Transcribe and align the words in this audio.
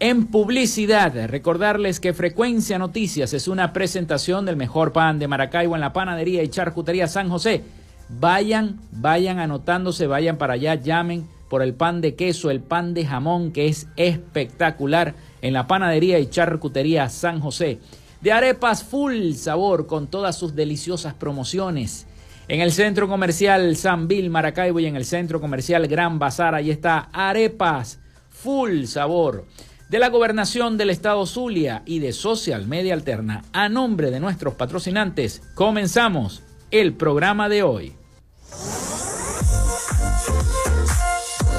En 0.00 0.28
publicidad, 0.28 1.28
recordarles 1.28 2.00
que 2.00 2.14
Frecuencia 2.14 2.78
Noticias 2.78 3.34
es 3.34 3.46
una 3.46 3.74
presentación 3.74 4.46
del 4.46 4.56
mejor 4.56 4.92
pan 4.92 5.18
de 5.18 5.28
Maracaibo 5.28 5.74
en 5.74 5.82
la 5.82 5.92
panadería 5.92 6.42
y 6.42 6.48
charcutería 6.48 7.08
San 7.08 7.28
José 7.28 7.62
Vayan, 8.08 8.80
vayan 8.92 9.38
anotándose, 9.38 10.06
vayan 10.06 10.36
para 10.36 10.54
allá, 10.54 10.74
llamen 10.74 11.28
por 11.48 11.62
el 11.62 11.74
pan 11.74 12.00
de 12.00 12.14
queso, 12.14 12.50
el 12.50 12.60
pan 12.60 12.94
de 12.94 13.06
jamón 13.06 13.52
que 13.52 13.68
es 13.68 13.86
espectacular 13.96 15.14
en 15.40 15.52
la 15.52 15.66
panadería 15.66 16.18
y 16.18 16.26
charcutería 16.26 17.08
San 17.08 17.40
José. 17.40 17.78
De 18.20 18.32
arepas 18.32 18.82
full 18.82 19.32
sabor 19.34 19.86
con 19.86 20.06
todas 20.06 20.36
sus 20.36 20.54
deliciosas 20.54 21.14
promociones. 21.14 22.06
En 22.48 22.60
el 22.60 22.72
centro 22.72 23.08
comercial 23.08 23.76
San 23.76 24.08
Bill 24.08 24.30
Maracaibo 24.30 24.80
y 24.80 24.86
en 24.86 24.96
el 24.96 25.04
centro 25.04 25.40
comercial 25.40 25.86
Gran 25.86 26.18
Bazar, 26.18 26.54
ahí 26.54 26.70
está 26.70 27.08
arepas 27.12 28.00
full 28.30 28.84
sabor. 28.84 29.46
De 29.88 29.98
la 29.98 30.08
gobernación 30.08 30.76
del 30.76 30.90
estado 30.90 31.24
Zulia 31.26 31.82
y 31.86 32.00
de 32.00 32.12
Social 32.12 32.66
Media 32.66 32.94
Alterna, 32.94 33.44
a 33.52 33.68
nombre 33.68 34.10
de 34.10 34.20
nuestros 34.20 34.54
patrocinantes, 34.54 35.42
comenzamos 35.54 36.42
el 36.80 36.92
programa 36.92 37.48
de 37.48 37.62
hoy. 37.62 37.92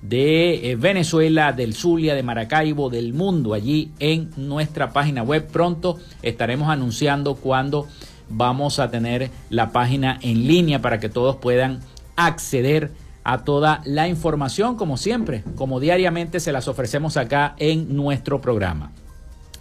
de 0.02 0.70
eh, 0.70 0.76
Venezuela, 0.76 1.52
del 1.52 1.74
Zulia, 1.74 2.14
de 2.14 2.22
Maracaibo, 2.22 2.90
del 2.90 3.12
mundo, 3.12 3.54
allí 3.54 3.90
en 3.98 4.30
nuestra 4.36 4.92
página 4.92 5.22
web. 5.22 5.46
Pronto 5.46 5.98
estaremos 6.22 6.68
anunciando 6.68 7.34
cuando 7.34 7.88
vamos 8.28 8.78
a 8.78 8.90
tener 8.90 9.30
la 9.50 9.70
página 9.70 10.18
en 10.22 10.46
línea 10.46 10.80
para 10.80 11.00
que 11.00 11.08
todos 11.08 11.36
puedan 11.36 11.80
acceder 12.16 12.92
a 13.24 13.38
toda 13.44 13.82
la 13.84 14.08
información, 14.08 14.76
como 14.76 14.96
siempre, 14.96 15.42
como 15.56 15.80
diariamente 15.80 16.38
se 16.38 16.52
las 16.52 16.68
ofrecemos 16.68 17.16
acá 17.16 17.54
en 17.58 17.96
nuestro 17.96 18.40
programa. 18.40 18.92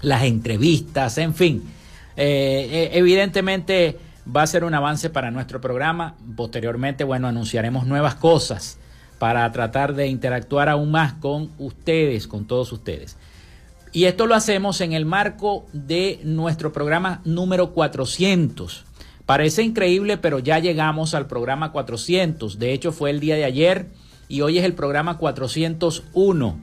Las 0.02 0.24
entrevistas, 0.24 1.18
en 1.18 1.34
fin. 1.34 1.64
Eh, 2.16 2.70
eh, 2.72 2.90
evidentemente 2.94 3.98
va 4.34 4.44
a 4.44 4.48
ser 4.48 4.64
un 4.64 4.74
avance 4.74 5.10
para 5.10 5.32
nuestro 5.32 5.62
programa. 5.62 6.16
Posteriormente, 6.36 7.04
bueno, 7.04 7.28
anunciaremos 7.28 7.88
nuevas 7.88 8.16
cosas 8.16 8.78
para 9.18 9.52
tratar 9.52 9.96
de 9.96 10.08
interactuar 10.08 10.70
aún 10.70 10.92
más 10.92 11.14
con 11.14 11.50
ustedes, 11.58 12.28
con 12.28 12.46
todos 12.46 12.72
ustedes. 12.72 13.18
Y 13.96 14.08
esto 14.08 14.28
lo 14.28 14.36
hacemos 14.36 14.82
en 14.82 14.92
el 14.92 15.06
marco 15.06 15.68
de 15.72 16.20
nuestro 16.26 16.74
programa 16.74 17.22
número 17.24 17.72
400. 17.72 18.84
Parece 19.26 19.64
increíble, 19.64 20.18
pero 20.18 20.40
ya 20.40 20.60
llegamos 20.60 21.14
al 21.14 21.28
programa 21.28 21.72
400. 21.72 22.60
De 22.60 22.74
hecho, 22.74 22.92
fue 22.92 23.10
el 23.10 23.22
día 23.22 23.36
de 23.36 23.46
ayer 23.46 23.88
y 24.28 24.42
hoy 24.42 24.58
es 24.58 24.66
el 24.66 24.74
programa 24.74 25.18
401. 25.18 26.60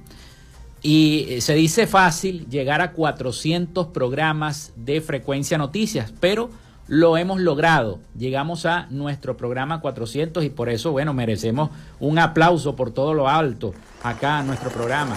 Y 0.83 1.25
eh, 1.31 1.41
se 1.41 1.55
dice 1.55 1.87
fácil 1.87 2.47
llegar 2.51 2.83
a 2.83 2.93
400 2.93 3.87
programas 3.87 4.75
de 4.77 5.01
frecuencia 5.01 5.57
noticias, 5.57 6.13
pero 6.21 6.51
lo 6.87 7.17
hemos 7.17 7.41
logrado. 7.41 7.99
Llegamos 8.15 8.67
a 8.67 8.89
nuestro 8.91 9.39
programa 9.39 9.81
400 9.81 10.45
y 10.45 10.51
por 10.51 10.69
eso, 10.69 10.93
bueno, 10.93 11.15
merecemos 11.15 11.71
un 11.99 12.19
aplauso 12.19 12.77
por 12.77 12.91
todo 12.91 13.15
lo 13.15 13.27
alto 13.27 13.73
acá 14.03 14.41
en 14.41 14.49
nuestro 14.49 14.69
programa. 14.69 15.17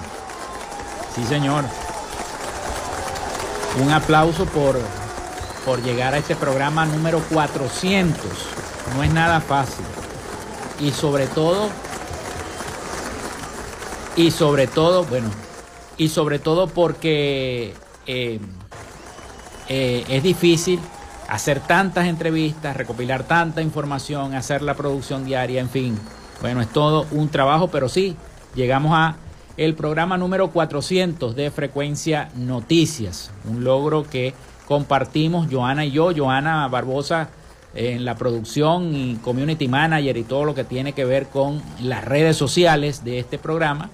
Sí, 1.14 1.26
señor. 1.26 1.66
Un 3.81 3.92
aplauso 3.92 4.45
por, 4.45 4.80
por 5.66 5.81
llegar 5.83 6.13
a 6.13 6.18
este 6.18 6.36
programa 6.36 6.86
número 6.86 7.19
400. 7.31 8.18
No 8.95 9.04
es 9.04 9.14
nada 9.14 9.42
fácil. 9.42 9.85
Y 10.80 10.92
sobre 10.92 11.28
todo, 11.28 11.69
y 14.16 14.31
sobre 14.31 14.68
todo, 14.68 15.04
bueno, 15.06 15.30
y 15.97 16.09
sobre 16.09 16.40
todo 16.40 16.68
porque 16.68 17.73
eh, 18.07 18.40
eh, 19.68 20.06
es 20.09 20.23
difícil 20.23 20.80
hacer 21.28 21.59
tantas 21.59 22.07
entrevistas, 22.07 22.78
recopilar 22.78 23.23
tanta 23.23 23.61
información, 23.61 24.35
hacer 24.35 24.61
la 24.61 24.76
producción 24.76 25.26
diaria, 25.26 25.59
en 25.59 25.69
fin. 25.69 26.00
Bueno, 26.42 26.61
es 26.61 26.69
todo 26.69 27.07
un 27.11 27.30
trabajo, 27.30 27.69
pero 27.69 27.90
sí, 27.90 28.16
llegamos 28.54 28.94
a 28.94 29.16
el 29.57 29.74
programa 29.74 30.18
número 30.18 30.52
400 30.52 31.35
de 31.35 31.50
Frecuencia 31.50 32.30
Noticias, 32.35 33.31
un 33.45 33.64
logro 33.64 34.04
que 34.04 34.33
compartimos 34.68 35.47
Joana 35.50 35.85
y 35.85 35.92
yo, 35.92 36.12
Joana 36.16 36.68
Barbosa 36.68 37.30
en 37.74 38.06
la 38.06 38.16
producción 38.16 38.95
y 38.95 39.16
community 39.18 39.68
manager 39.68 40.18
y 40.18 40.24
todo 40.24 40.45
lo 40.45 40.56
que 40.56 40.64
tiene 40.64 40.94
que 40.94 41.06
ver 41.06 41.28
con 41.28 41.62
las 41.81 42.04
redes 42.04 42.35
sociales 42.38 43.04
de 43.04 43.19
este 43.19 43.38
programa, 43.38 43.90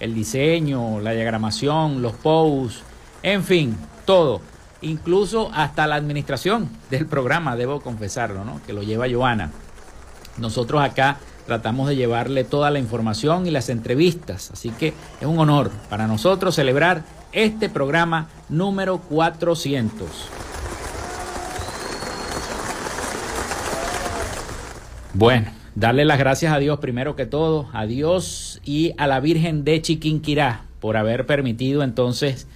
el 0.00 0.14
diseño, 0.14 1.00
la 1.00 1.12
diagramación, 1.12 2.02
los 2.02 2.12
posts, 2.14 2.82
en 3.22 3.44
fin, 3.44 3.76
todo, 4.04 4.40
incluso 4.80 5.50
hasta 5.54 5.86
la 5.86 5.96
administración 5.96 6.68
del 6.90 7.06
programa, 7.06 7.56
debo 7.56 7.80
confesarlo, 7.80 8.44
¿no? 8.44 8.60
que 8.66 8.72
lo 8.72 8.82
lleva 8.82 9.06
Joana. 9.10 9.52
Nosotros 10.38 10.82
acá 10.82 11.18
tratamos 11.46 11.88
de 11.88 11.96
llevarle 11.96 12.44
toda 12.44 12.70
la 12.70 12.78
información 12.78 13.46
y 13.46 13.50
las 13.50 13.68
entrevistas. 13.68 14.50
Así 14.50 14.70
que 14.70 14.88
es 15.20 15.26
un 15.26 15.38
honor 15.38 15.70
para 15.88 16.06
nosotros 16.06 16.54
celebrar 16.54 17.04
este 17.32 17.68
programa 17.68 18.28
número 18.48 18.98
400. 18.98 20.08
Bueno, 25.14 25.50
darle 25.74 26.04
las 26.04 26.18
gracias 26.18 26.52
a 26.52 26.58
Dios 26.58 26.78
primero 26.78 27.16
que 27.16 27.24
todo, 27.24 27.68
a 27.72 27.86
Dios 27.86 28.60
y 28.64 28.92
a 28.98 29.06
la 29.06 29.20
Virgen 29.20 29.64
de 29.64 29.80
Chiquinquirá 29.80 30.64
por 30.80 30.96
haber 30.96 31.26
permitido 31.26 31.82
entonces 31.82 32.46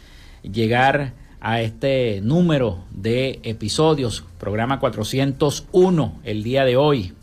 llegar 0.42 1.14
a 1.40 1.62
este 1.62 2.20
número 2.22 2.84
de 2.90 3.40
episodios, 3.44 4.24
programa 4.38 4.78
401 4.78 6.20
el 6.24 6.42
día 6.42 6.64
de 6.64 6.76
hoy. 6.76 7.14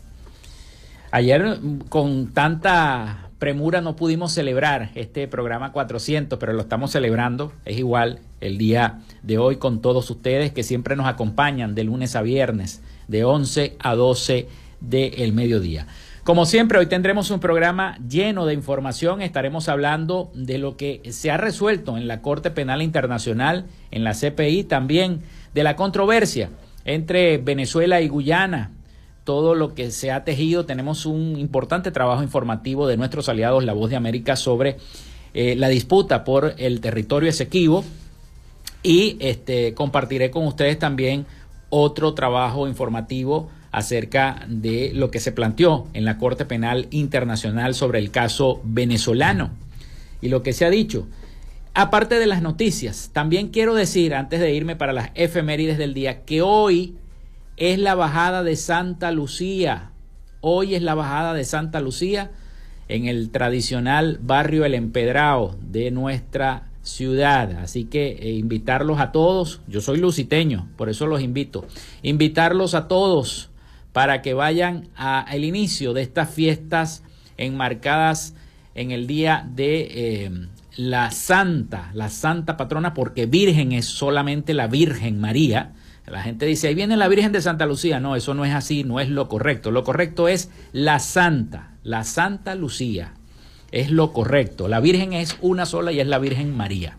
Ayer 1.10 1.58
con 1.88 2.34
tanta 2.34 3.30
premura 3.38 3.80
no 3.80 3.96
pudimos 3.96 4.32
celebrar 4.32 4.90
este 4.94 5.26
programa 5.26 5.72
400, 5.72 6.38
pero 6.38 6.52
lo 6.52 6.60
estamos 6.60 6.90
celebrando. 6.90 7.52
Es 7.64 7.78
igual 7.78 8.20
el 8.40 8.58
día 8.58 9.00
de 9.22 9.38
hoy 9.38 9.56
con 9.56 9.80
todos 9.80 10.10
ustedes 10.10 10.52
que 10.52 10.62
siempre 10.62 10.96
nos 10.96 11.06
acompañan 11.06 11.74
de 11.74 11.84
lunes 11.84 12.14
a 12.14 12.22
viernes, 12.22 12.82
de 13.06 13.24
11 13.24 13.76
a 13.78 13.94
12 13.94 14.48
del 14.80 15.32
mediodía. 15.32 15.86
Como 16.24 16.44
siempre, 16.44 16.78
hoy 16.78 16.86
tendremos 16.86 17.30
un 17.30 17.40
programa 17.40 17.96
lleno 18.06 18.44
de 18.44 18.52
información. 18.52 19.22
Estaremos 19.22 19.70
hablando 19.70 20.30
de 20.34 20.58
lo 20.58 20.76
que 20.76 21.00
se 21.10 21.30
ha 21.30 21.38
resuelto 21.38 21.96
en 21.96 22.06
la 22.06 22.20
Corte 22.20 22.50
Penal 22.50 22.82
Internacional, 22.82 23.64
en 23.90 24.04
la 24.04 24.12
CPI, 24.12 24.64
también 24.64 25.22
de 25.54 25.62
la 25.62 25.74
controversia 25.74 26.50
entre 26.84 27.38
Venezuela 27.38 28.02
y 28.02 28.08
Guyana, 28.08 28.72
todo 29.28 29.54
lo 29.54 29.74
que 29.74 29.90
se 29.90 30.10
ha 30.10 30.24
tejido. 30.24 30.64
Tenemos 30.64 31.04
un 31.04 31.38
importante 31.38 31.90
trabajo 31.90 32.22
informativo 32.22 32.86
de 32.86 32.96
nuestros 32.96 33.28
aliados, 33.28 33.62
La 33.62 33.74
Voz 33.74 33.90
de 33.90 33.96
América, 33.96 34.36
sobre 34.36 34.78
eh, 35.34 35.54
la 35.54 35.68
disputa 35.68 36.24
por 36.24 36.54
el 36.56 36.80
territorio 36.80 37.28
Esequibo. 37.28 37.84
Y 38.82 39.18
este, 39.20 39.74
compartiré 39.74 40.30
con 40.30 40.46
ustedes 40.46 40.78
también 40.78 41.26
otro 41.68 42.14
trabajo 42.14 42.66
informativo 42.66 43.50
acerca 43.70 44.46
de 44.48 44.92
lo 44.94 45.10
que 45.10 45.20
se 45.20 45.30
planteó 45.30 45.88
en 45.92 46.06
la 46.06 46.16
Corte 46.16 46.46
Penal 46.46 46.86
Internacional 46.90 47.74
sobre 47.74 47.98
el 47.98 48.10
caso 48.10 48.62
venezolano 48.64 49.50
y 50.22 50.30
lo 50.30 50.42
que 50.42 50.54
se 50.54 50.64
ha 50.64 50.70
dicho. 50.70 51.06
Aparte 51.74 52.18
de 52.18 52.24
las 52.24 52.40
noticias, 52.40 53.10
también 53.12 53.48
quiero 53.48 53.74
decir, 53.74 54.14
antes 54.14 54.40
de 54.40 54.54
irme 54.54 54.74
para 54.74 54.94
las 54.94 55.10
efemérides 55.14 55.76
del 55.76 55.92
día, 55.92 56.22
que 56.22 56.40
hoy 56.40 56.94
es 57.58 57.78
la 57.78 57.94
bajada 57.94 58.42
de 58.42 58.56
Santa 58.56 59.10
Lucía. 59.10 59.90
Hoy 60.40 60.76
es 60.76 60.82
la 60.82 60.94
bajada 60.94 61.34
de 61.34 61.44
Santa 61.44 61.80
Lucía 61.80 62.30
en 62.86 63.06
el 63.06 63.30
tradicional 63.30 64.18
barrio 64.22 64.64
El 64.64 64.74
Empedrado 64.74 65.56
de 65.60 65.90
nuestra 65.90 66.68
ciudad. 66.82 67.50
Así 67.58 67.84
que 67.84 68.10
eh, 68.10 68.30
invitarlos 68.30 69.00
a 69.00 69.10
todos, 69.10 69.60
yo 69.66 69.80
soy 69.80 69.98
luciteño, 69.98 70.68
por 70.76 70.88
eso 70.88 71.06
los 71.06 71.20
invito, 71.20 71.66
invitarlos 72.02 72.74
a 72.74 72.86
todos 72.86 73.50
para 73.92 74.22
que 74.22 74.34
vayan 74.34 74.88
al 74.94 75.44
inicio 75.44 75.92
de 75.92 76.02
estas 76.02 76.30
fiestas 76.30 77.02
enmarcadas 77.36 78.34
en 78.74 78.92
el 78.92 79.08
día 79.08 79.48
de 79.52 79.88
eh, 79.90 80.30
la 80.76 81.10
Santa, 81.10 81.90
la 81.92 82.08
Santa 82.08 82.56
Patrona, 82.56 82.94
porque 82.94 83.26
Virgen 83.26 83.72
es 83.72 83.86
solamente 83.86 84.54
la 84.54 84.68
Virgen 84.68 85.20
María. 85.20 85.72
La 86.10 86.22
gente 86.22 86.46
dice, 86.46 86.68
ahí 86.68 86.74
viene 86.74 86.96
la 86.96 87.08
Virgen 87.08 87.32
de 87.32 87.40
Santa 87.40 87.66
Lucía. 87.66 88.00
No, 88.00 88.16
eso 88.16 88.34
no 88.34 88.44
es 88.44 88.54
así, 88.54 88.84
no 88.84 89.00
es 89.00 89.08
lo 89.08 89.28
correcto. 89.28 89.70
Lo 89.70 89.84
correcto 89.84 90.28
es 90.28 90.50
la 90.72 90.98
Santa, 90.98 91.72
la 91.82 92.04
Santa 92.04 92.54
Lucía. 92.54 93.14
Es 93.70 93.90
lo 93.90 94.12
correcto. 94.12 94.68
La 94.68 94.80
Virgen 94.80 95.12
es 95.12 95.36
una 95.40 95.66
sola 95.66 95.92
y 95.92 96.00
es 96.00 96.06
la 96.06 96.18
Virgen 96.18 96.56
María. 96.56 96.96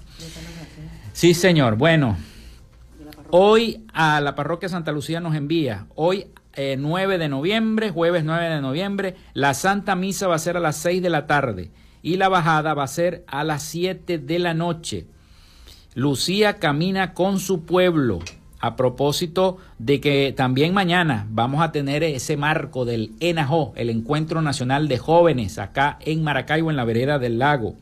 Sí, 1.13 1.33
señor. 1.33 1.75
Bueno, 1.75 2.17
hoy 3.31 3.85
a 3.93 4.21
la 4.21 4.35
parroquia 4.35 4.69
Santa 4.69 4.91
Lucía 4.91 5.19
nos 5.19 5.35
envía, 5.35 5.87
hoy 5.95 6.27
9 6.55 7.15
eh, 7.15 7.17
de 7.17 7.29
noviembre, 7.29 7.91
jueves 7.91 8.23
9 8.23 8.49
de 8.49 8.61
noviembre. 8.61 9.15
La 9.33 9.53
Santa 9.53 9.95
Misa 9.95 10.27
va 10.27 10.35
a 10.35 10.39
ser 10.39 10.57
a 10.57 10.59
las 10.59 10.77
6 10.77 11.01
de 11.01 11.09
la 11.09 11.27
tarde 11.27 11.71
y 12.01 12.17
la 12.17 12.29
bajada 12.29 12.73
va 12.73 12.83
a 12.83 12.87
ser 12.87 13.23
a 13.27 13.43
las 13.43 13.63
7 13.63 14.17
de 14.19 14.39
la 14.39 14.53
noche. 14.53 15.07
Lucía 15.95 16.55
camina 16.59 17.13
con 17.13 17.39
su 17.39 17.65
pueblo. 17.65 18.19
A 18.61 18.75
propósito 18.75 19.57
de 19.77 20.01
que 20.01 20.33
también 20.35 20.73
mañana 20.73 21.25
vamos 21.29 21.61
a 21.61 21.71
tener 21.71 22.03
ese 22.03 22.35
marco 22.35 22.83
del 22.83 23.13
ENAJO, 23.19 23.73
el 23.75 23.89
Encuentro 23.89 24.41
Nacional 24.41 24.87
de 24.87 24.97
Jóvenes, 24.97 25.57
acá 25.59 25.97
en 26.01 26.23
Maracaibo, 26.23 26.69
en 26.69 26.75
la 26.75 26.83
vereda 26.83 27.19
del 27.19 27.39
lago. 27.39 27.75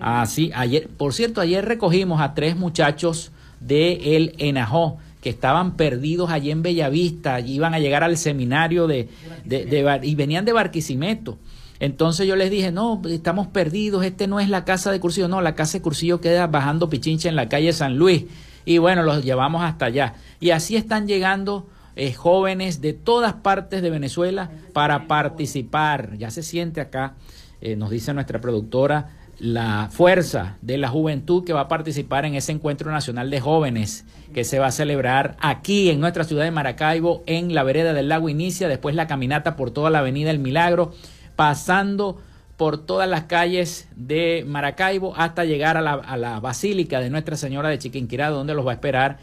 Así, 0.00 0.50
ayer, 0.54 0.88
por 0.88 1.12
cierto, 1.12 1.40
ayer 1.40 1.64
recogimos 1.64 2.20
a 2.20 2.34
tres 2.34 2.56
muchachos 2.56 3.32
de 3.60 4.16
el 4.16 4.34
ENAJO 4.38 4.98
que 5.20 5.30
estaban 5.30 5.76
perdidos 5.76 6.30
allí 6.30 6.50
en 6.50 6.62
Bellavista, 6.62 7.36
allí 7.36 7.54
iban 7.54 7.74
a 7.74 7.78
llegar 7.78 8.02
al 8.02 8.16
seminario 8.16 8.88
de, 8.88 9.08
de, 9.44 10.00
y 10.02 10.14
venían 10.16 10.44
de 10.44 10.52
Barquisimeto. 10.52 11.38
Entonces 11.78 12.26
yo 12.26 12.34
les 12.34 12.50
dije, 12.50 12.72
no, 12.72 13.00
estamos 13.08 13.46
perdidos, 13.46 14.04
este 14.04 14.26
no 14.26 14.40
es 14.40 14.48
la 14.48 14.64
casa 14.64 14.90
de 14.90 15.00
Cursillo, 15.00 15.28
no, 15.28 15.40
la 15.40 15.54
casa 15.54 15.78
de 15.78 15.82
Cursillo 15.82 16.20
queda 16.20 16.46
bajando 16.46 16.88
Pichincha 16.88 17.28
en 17.28 17.36
la 17.36 17.48
calle 17.48 17.72
San 17.72 17.96
Luis. 17.96 18.24
Y 18.64 18.78
bueno, 18.78 19.02
los 19.02 19.24
llevamos 19.24 19.62
hasta 19.62 19.86
allá. 19.86 20.14
Y 20.40 20.50
así 20.50 20.76
están 20.76 21.06
llegando 21.06 21.66
eh, 21.94 22.12
jóvenes 22.12 22.80
de 22.80 22.94
todas 22.94 23.34
partes 23.34 23.82
de 23.82 23.90
Venezuela 23.90 24.50
para 24.72 25.06
participar. 25.06 26.16
Ya 26.16 26.30
se 26.30 26.42
siente 26.42 26.80
acá, 26.80 27.14
eh, 27.60 27.76
nos 27.76 27.90
dice 27.90 28.14
nuestra 28.14 28.40
productora, 28.40 29.10
la 29.38 29.88
fuerza 29.90 30.56
de 30.62 30.78
la 30.78 30.88
juventud 30.88 31.44
que 31.44 31.52
va 31.52 31.62
a 31.62 31.68
participar 31.68 32.24
en 32.24 32.34
ese 32.34 32.52
encuentro 32.52 32.90
nacional 32.90 33.28
de 33.28 33.40
jóvenes 33.40 34.04
que 34.32 34.44
se 34.44 34.58
va 34.58 34.68
a 34.68 34.70
celebrar 34.70 35.36
aquí 35.40 35.90
en 35.90 36.00
nuestra 36.00 36.24
ciudad 36.24 36.44
de 36.44 36.50
Maracaibo, 36.50 37.22
en 37.26 37.54
la 37.54 37.64
vereda 37.64 37.92
del 37.92 38.08
lago 38.08 38.28
Inicia, 38.28 38.68
después 38.68 38.94
la 38.94 39.06
caminata 39.06 39.56
por 39.56 39.70
toda 39.70 39.90
la 39.90 39.98
avenida 39.98 40.30
El 40.30 40.38
Milagro, 40.38 40.94
pasando 41.36 42.20
por 42.62 42.78
todas 42.78 43.08
las 43.08 43.24
calles 43.24 43.88
de 43.96 44.44
Maracaibo 44.46 45.14
hasta 45.16 45.44
llegar 45.44 45.76
a 45.76 45.80
la, 45.80 46.38
Basílica 46.38 47.00
de 47.00 47.10
Nuestra 47.10 47.36
Señora 47.36 47.70
de 47.70 47.78
Chiquinquirá, 47.80 48.30
donde 48.30 48.54
los 48.54 48.64
va 48.64 48.70
a 48.70 48.74
esperar 48.74 49.18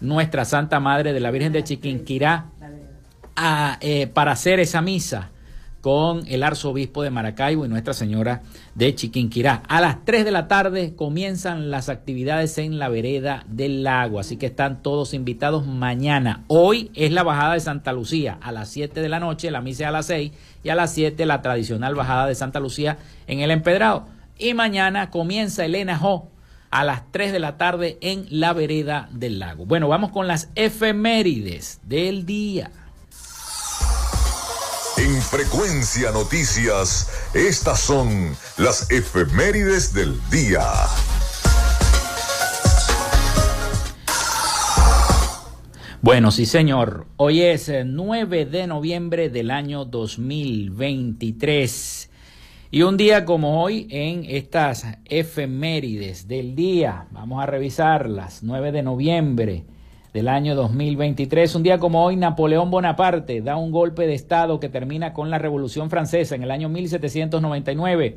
nuestra 0.00 0.46
Santa 0.46 0.80
Madre 0.80 1.12
de 1.12 1.20
la 1.20 1.30
Virgen 1.30 1.52
de 1.52 1.62
Chiquinquirá 1.62 2.46
eh, 3.82 4.06
para 4.06 4.32
hacer 4.32 4.58
esa 4.58 4.80
misa 4.80 5.32
con 5.80 6.26
el 6.26 6.42
arzobispo 6.42 7.02
de 7.02 7.10
Maracaibo 7.10 7.64
y 7.64 7.68
Nuestra 7.68 7.94
Señora 7.94 8.42
de 8.74 8.94
Chiquinquirá. 8.94 9.62
A 9.68 9.80
las 9.80 10.04
3 10.04 10.24
de 10.24 10.30
la 10.30 10.48
tarde 10.48 10.94
comienzan 10.96 11.70
las 11.70 11.88
actividades 11.88 12.58
en 12.58 12.78
la 12.78 12.88
vereda 12.88 13.44
del 13.46 13.82
lago, 13.82 14.18
así 14.18 14.36
que 14.36 14.46
están 14.46 14.82
todos 14.82 15.14
invitados 15.14 15.66
mañana. 15.66 16.44
Hoy 16.48 16.90
es 16.94 17.12
la 17.12 17.22
bajada 17.22 17.54
de 17.54 17.60
Santa 17.60 17.92
Lucía 17.92 18.38
a 18.40 18.52
las 18.52 18.68
7 18.70 19.00
de 19.00 19.08
la 19.08 19.20
noche, 19.20 19.50
la 19.50 19.60
misa 19.60 19.88
a 19.88 19.92
las 19.92 20.06
6 20.06 20.32
y 20.64 20.68
a 20.68 20.74
las 20.74 20.92
7 20.92 21.26
la 21.26 21.42
tradicional 21.42 21.94
bajada 21.94 22.26
de 22.26 22.34
Santa 22.34 22.60
Lucía 22.60 22.98
en 23.26 23.40
el 23.40 23.50
Empedrado. 23.50 24.06
Y 24.38 24.54
mañana 24.54 25.10
comienza 25.10 25.64
Elena 25.64 25.96
Jo 25.98 26.30
a 26.70 26.84
las 26.84 27.10
3 27.12 27.32
de 27.32 27.38
la 27.38 27.56
tarde 27.56 27.98
en 28.00 28.26
la 28.30 28.52
vereda 28.52 29.08
del 29.12 29.38
lago. 29.38 29.64
Bueno, 29.66 29.88
vamos 29.88 30.10
con 30.10 30.26
las 30.26 30.50
efemérides 30.54 31.80
del 31.84 32.26
día. 32.26 32.70
En 35.30 35.40
Frecuencia 35.40 36.10
Noticias, 36.10 37.10
estas 37.34 37.80
son 37.80 38.34
las 38.56 38.90
efemérides 38.90 39.92
del 39.92 40.18
día. 40.30 40.62
Bueno, 46.00 46.30
sí 46.30 46.46
señor, 46.46 47.08
hoy 47.16 47.42
es 47.42 47.70
9 47.84 48.46
de 48.46 48.66
noviembre 48.66 49.28
del 49.28 49.50
año 49.50 49.84
2023 49.84 52.10
y 52.70 52.82
un 52.82 52.96
día 52.96 53.26
como 53.26 53.62
hoy 53.62 53.86
en 53.90 54.24
estas 54.24 54.86
efemérides 55.04 56.26
del 56.26 56.54
día, 56.54 57.06
vamos 57.10 57.42
a 57.42 57.46
revisarlas, 57.46 58.42
9 58.42 58.72
de 58.72 58.82
noviembre 58.82 59.66
del 60.12 60.28
año 60.28 60.54
2023. 60.54 61.54
Un 61.54 61.62
día 61.62 61.78
como 61.78 62.04
hoy, 62.04 62.16
Napoleón 62.16 62.70
Bonaparte 62.70 63.40
da 63.42 63.56
un 63.56 63.70
golpe 63.70 64.06
de 64.06 64.14
Estado 64.14 64.60
que 64.60 64.68
termina 64.68 65.12
con 65.12 65.30
la 65.30 65.38
Revolución 65.38 65.90
Francesa 65.90 66.34
en 66.34 66.42
el 66.42 66.50
año 66.50 66.68
1799. 66.68 68.16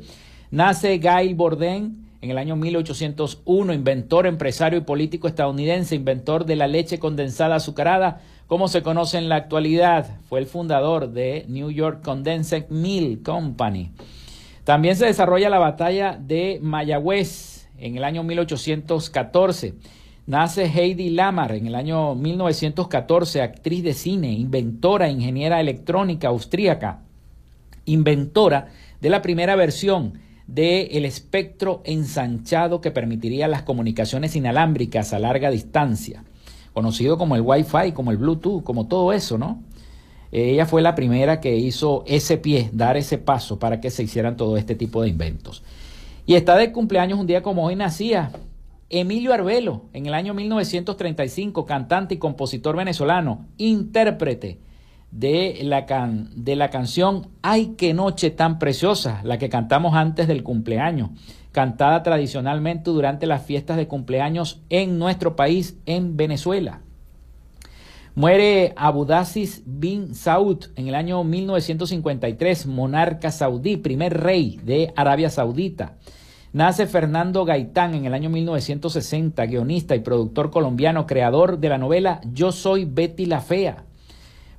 Nace 0.50 0.98
Guy 0.98 1.34
Bourdin 1.34 2.08
en 2.20 2.30
el 2.30 2.38
año 2.38 2.56
1801, 2.56 3.72
inventor, 3.72 4.26
empresario 4.26 4.78
y 4.78 4.82
político 4.82 5.28
estadounidense, 5.28 5.94
inventor 5.94 6.46
de 6.46 6.56
la 6.56 6.68
leche 6.68 6.98
condensada 6.98 7.56
azucarada, 7.56 8.20
como 8.46 8.68
se 8.68 8.82
conoce 8.82 9.18
en 9.18 9.28
la 9.28 9.36
actualidad. 9.36 10.18
Fue 10.28 10.38
el 10.38 10.46
fundador 10.46 11.10
de 11.10 11.44
New 11.48 11.70
York 11.70 12.02
Condensed 12.02 12.68
Mill 12.68 13.22
Company. 13.22 13.90
También 14.64 14.94
se 14.94 15.06
desarrolla 15.06 15.50
la 15.50 15.58
batalla 15.58 16.16
de 16.20 16.60
Mayagüez 16.62 17.68
en 17.78 17.96
el 17.96 18.04
año 18.04 18.22
1814. 18.22 19.74
Nace 20.24 20.66
Heidi 20.66 21.10
Lamar 21.10 21.50
en 21.50 21.66
el 21.66 21.74
año 21.74 22.14
1914, 22.14 23.42
actriz 23.42 23.82
de 23.82 23.92
cine, 23.92 24.30
inventora, 24.32 25.10
ingeniera 25.10 25.60
electrónica 25.60 26.28
austríaca, 26.28 27.00
inventora 27.86 28.68
de 29.00 29.10
la 29.10 29.20
primera 29.20 29.56
versión 29.56 30.20
del 30.46 30.86
el 30.92 31.06
espectro 31.06 31.82
ensanchado 31.84 32.80
que 32.80 32.92
permitiría 32.92 33.48
las 33.48 33.62
comunicaciones 33.62 34.36
inalámbricas 34.36 35.12
a 35.12 35.18
larga 35.18 35.50
distancia, 35.50 36.22
conocido 36.72 37.18
como 37.18 37.34
el 37.34 37.42
Wi-Fi, 37.42 37.90
como 37.90 38.12
el 38.12 38.16
Bluetooth, 38.16 38.62
como 38.62 38.86
todo 38.86 39.12
eso, 39.12 39.38
¿no? 39.38 39.60
Ella 40.30 40.66
fue 40.66 40.82
la 40.82 40.94
primera 40.94 41.40
que 41.40 41.56
hizo 41.56 42.04
ese 42.06 42.38
pie, 42.38 42.70
dar 42.72 42.96
ese 42.96 43.18
paso 43.18 43.58
para 43.58 43.80
que 43.80 43.90
se 43.90 44.04
hicieran 44.04 44.36
todo 44.36 44.56
este 44.56 44.76
tipo 44.76 45.02
de 45.02 45.08
inventos. 45.08 45.64
Y 46.26 46.36
está 46.36 46.56
de 46.56 46.70
cumpleaños 46.70 47.18
un 47.18 47.26
día 47.26 47.42
como 47.42 47.66
hoy 47.66 47.74
nacía 47.74 48.30
Emilio 48.94 49.32
Arbelo, 49.32 49.86
en 49.94 50.04
el 50.04 50.12
año 50.12 50.34
1935, 50.34 51.64
cantante 51.64 52.14
y 52.14 52.18
compositor 52.18 52.76
venezolano, 52.76 53.46
intérprete 53.56 54.60
de 55.10 55.60
la, 55.62 55.86
de 56.36 56.56
la 56.56 56.68
canción 56.68 57.28
Ay, 57.40 57.74
qué 57.78 57.94
noche 57.94 58.30
tan 58.30 58.58
preciosa, 58.58 59.22
la 59.24 59.38
que 59.38 59.48
cantamos 59.48 59.94
antes 59.94 60.28
del 60.28 60.42
cumpleaños, 60.42 61.08
cantada 61.52 62.02
tradicionalmente 62.02 62.90
durante 62.90 63.26
las 63.26 63.46
fiestas 63.46 63.78
de 63.78 63.88
cumpleaños 63.88 64.60
en 64.68 64.98
nuestro 64.98 65.36
país, 65.36 65.78
en 65.86 66.18
Venezuela. 66.18 66.82
Muere 68.14 68.74
Abudazis 68.76 69.62
bin 69.64 70.14
Saud 70.14 70.66
en 70.76 70.88
el 70.88 70.94
año 70.94 71.24
1953, 71.24 72.66
monarca 72.66 73.30
saudí, 73.30 73.78
primer 73.78 74.20
rey 74.20 74.60
de 74.62 74.92
Arabia 74.96 75.30
Saudita. 75.30 75.96
Nace 76.54 76.86
Fernando 76.86 77.46
Gaitán 77.46 77.94
en 77.94 78.04
el 78.04 78.12
año 78.12 78.28
1960, 78.28 79.46
guionista 79.46 79.96
y 79.96 80.00
productor 80.00 80.50
colombiano, 80.50 81.06
creador 81.06 81.58
de 81.58 81.70
la 81.70 81.78
novela 81.78 82.20
Yo 82.30 82.52
soy 82.52 82.84
Betty 82.84 83.24
la 83.24 83.40
Fea. 83.40 83.84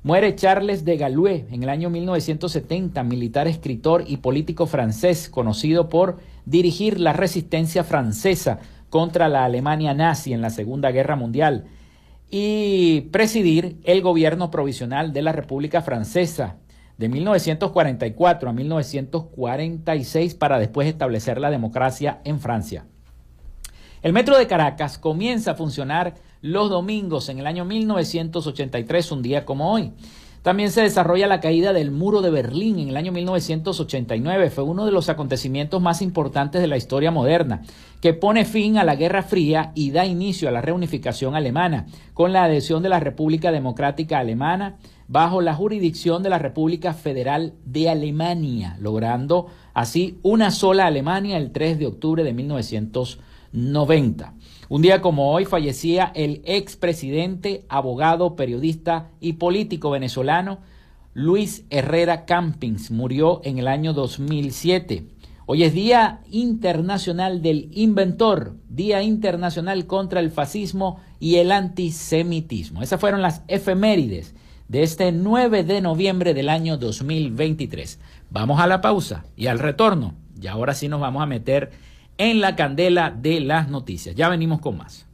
Muere 0.02 0.34
Charles 0.34 0.84
de 0.84 0.96
Gaulle 0.96 1.46
en 1.52 1.62
el 1.62 1.68
año 1.68 1.90
1970, 1.90 3.00
militar, 3.04 3.46
escritor 3.46 4.02
y 4.08 4.16
político 4.16 4.66
francés, 4.66 5.28
conocido 5.28 5.88
por 5.88 6.18
dirigir 6.46 6.98
la 6.98 7.12
resistencia 7.12 7.84
francesa 7.84 8.58
contra 8.90 9.28
la 9.28 9.44
Alemania 9.44 9.94
nazi 9.94 10.32
en 10.32 10.42
la 10.42 10.50
Segunda 10.50 10.90
Guerra 10.90 11.14
Mundial 11.14 11.66
y 12.28 13.02
presidir 13.12 13.76
el 13.84 14.02
gobierno 14.02 14.50
provisional 14.50 15.12
de 15.12 15.22
la 15.22 15.30
República 15.30 15.80
Francesa 15.80 16.56
de 16.98 17.08
1944 17.08 18.48
a 18.48 18.52
1946 18.52 20.34
para 20.34 20.58
después 20.58 20.88
establecer 20.88 21.40
la 21.40 21.50
democracia 21.50 22.20
en 22.24 22.40
Francia. 22.40 22.86
El 24.02 24.12
Metro 24.12 24.36
de 24.36 24.46
Caracas 24.46 24.98
comienza 24.98 25.52
a 25.52 25.54
funcionar 25.54 26.14
los 26.42 26.68
domingos 26.68 27.30
en 27.30 27.38
el 27.38 27.46
año 27.46 27.64
1983, 27.64 29.12
un 29.12 29.22
día 29.22 29.46
como 29.46 29.72
hoy. 29.72 29.92
También 30.44 30.70
se 30.70 30.82
desarrolla 30.82 31.26
la 31.26 31.40
caída 31.40 31.72
del 31.72 31.90
muro 31.90 32.20
de 32.20 32.28
Berlín 32.28 32.78
en 32.78 32.90
el 32.90 32.98
año 32.98 33.12
1989. 33.12 34.50
Fue 34.50 34.62
uno 34.62 34.84
de 34.84 34.92
los 34.92 35.08
acontecimientos 35.08 35.80
más 35.80 36.02
importantes 36.02 36.60
de 36.60 36.66
la 36.66 36.76
historia 36.76 37.10
moderna, 37.10 37.62
que 38.02 38.12
pone 38.12 38.44
fin 38.44 38.76
a 38.76 38.84
la 38.84 38.94
Guerra 38.94 39.22
Fría 39.22 39.72
y 39.74 39.90
da 39.90 40.04
inicio 40.04 40.50
a 40.50 40.52
la 40.52 40.60
reunificación 40.60 41.34
alemana, 41.34 41.86
con 42.12 42.34
la 42.34 42.44
adhesión 42.44 42.82
de 42.82 42.90
la 42.90 43.00
República 43.00 43.52
Democrática 43.52 44.18
Alemana 44.18 44.76
bajo 45.08 45.40
la 45.40 45.54
jurisdicción 45.54 46.22
de 46.22 46.30
la 46.30 46.38
República 46.38 46.94
Federal 46.94 47.54
de 47.64 47.90
Alemania, 47.90 48.76
logrando 48.80 49.48
así 49.74 50.18
una 50.22 50.50
sola 50.50 50.86
Alemania 50.86 51.36
el 51.36 51.52
3 51.52 51.78
de 51.78 51.86
octubre 51.86 52.24
de 52.24 52.32
1989. 52.32 53.34
90. 53.54 54.34
Un 54.68 54.82
día 54.82 55.00
como 55.00 55.30
hoy 55.30 55.44
fallecía 55.44 56.10
el 56.14 56.42
expresidente, 56.44 57.64
abogado, 57.68 58.34
periodista 58.34 59.10
y 59.20 59.34
político 59.34 59.90
venezolano 59.90 60.58
Luis 61.14 61.64
Herrera 61.70 62.24
Campins. 62.24 62.90
Murió 62.90 63.40
en 63.44 63.58
el 63.58 63.68
año 63.68 63.92
2007. 63.92 65.06
Hoy 65.46 65.62
es 65.62 65.72
Día 65.72 66.22
Internacional 66.30 67.42
del 67.42 67.68
Inventor, 67.72 68.56
Día 68.68 69.02
Internacional 69.02 69.86
contra 69.86 70.18
el 70.18 70.32
Fascismo 70.32 70.98
y 71.20 71.36
el 71.36 71.52
Antisemitismo. 71.52 72.82
Esas 72.82 72.98
fueron 72.98 73.22
las 73.22 73.42
efemérides 73.46 74.34
de 74.68 74.82
este 74.82 75.12
9 75.12 75.64
de 75.64 75.80
noviembre 75.80 76.34
del 76.34 76.48
año 76.48 76.76
2023. 76.76 77.98
Vamos 78.30 78.60
a 78.60 78.66
la 78.66 78.80
pausa 78.80 79.24
y 79.36 79.46
al 79.46 79.58
retorno. 79.58 80.14
Y 80.40 80.46
ahora 80.46 80.74
sí 80.74 80.88
nos 80.88 81.00
vamos 81.00 81.22
a 81.22 81.26
meter 81.26 81.72
en 82.18 82.40
la 82.40 82.56
candela 82.56 83.10
de 83.10 83.40
las 83.40 83.68
noticias. 83.68 84.14
Ya 84.14 84.28
venimos 84.28 84.60
con 84.60 84.78
más. 84.78 85.06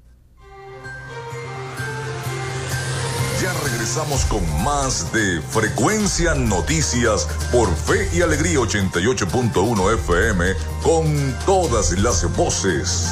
Ya 3.42 3.52
regresamos 3.64 4.26
con 4.26 4.42
más 4.62 5.10
de 5.14 5.40
Frecuencia 5.40 6.34
Noticias 6.34 7.26
por 7.50 7.74
Fe 7.74 8.06
y 8.14 8.20
Alegría 8.20 8.58
88.1 8.58 9.94
FM 9.94 10.44
con 10.82 11.34
todas 11.46 11.98
las 11.98 12.36
voces. 12.36 13.10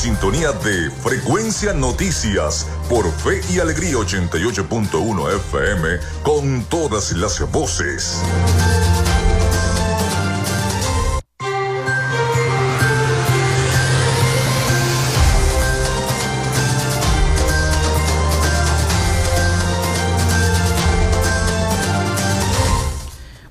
Sintonía 0.00 0.52
de 0.52 0.90
Frecuencia 0.90 1.74
Noticias 1.74 2.66
por 2.88 3.04
Fe 3.12 3.42
y 3.52 3.58
Alegría 3.58 3.96
88.1 3.96 5.36
FM 5.36 5.88
con 6.22 6.64
todas 6.64 7.12
las 7.12 7.38
voces. 7.52 8.18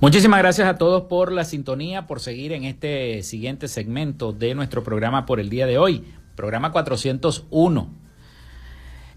Muchísimas 0.01 0.39
gracias 0.39 0.67
a 0.67 0.77
todos 0.77 1.03
por 1.03 1.31
la 1.31 1.43
sintonía, 1.43 2.07
por 2.07 2.21
seguir 2.21 2.53
en 2.53 2.63
este 2.63 3.21
siguiente 3.21 3.67
segmento 3.67 4.31
de 4.31 4.55
nuestro 4.55 4.81
programa 4.81 5.27
por 5.27 5.39
el 5.39 5.49
día 5.49 5.67
de 5.67 5.77
hoy, 5.77 6.05
programa 6.39 6.71
401. 6.71 7.89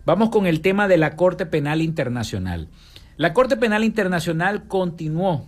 Vamos 0.06 0.30
con 0.30 0.46
el 0.46 0.60
tema 0.60 0.86
de 0.86 0.98
la 0.98 1.16
Corte 1.16 1.46
Penal 1.46 1.82
Internacional. 1.82 2.68
La 3.16 3.34
Corte 3.34 3.56
Penal 3.56 3.82
Internacional 3.82 4.68
continuó 4.68 5.46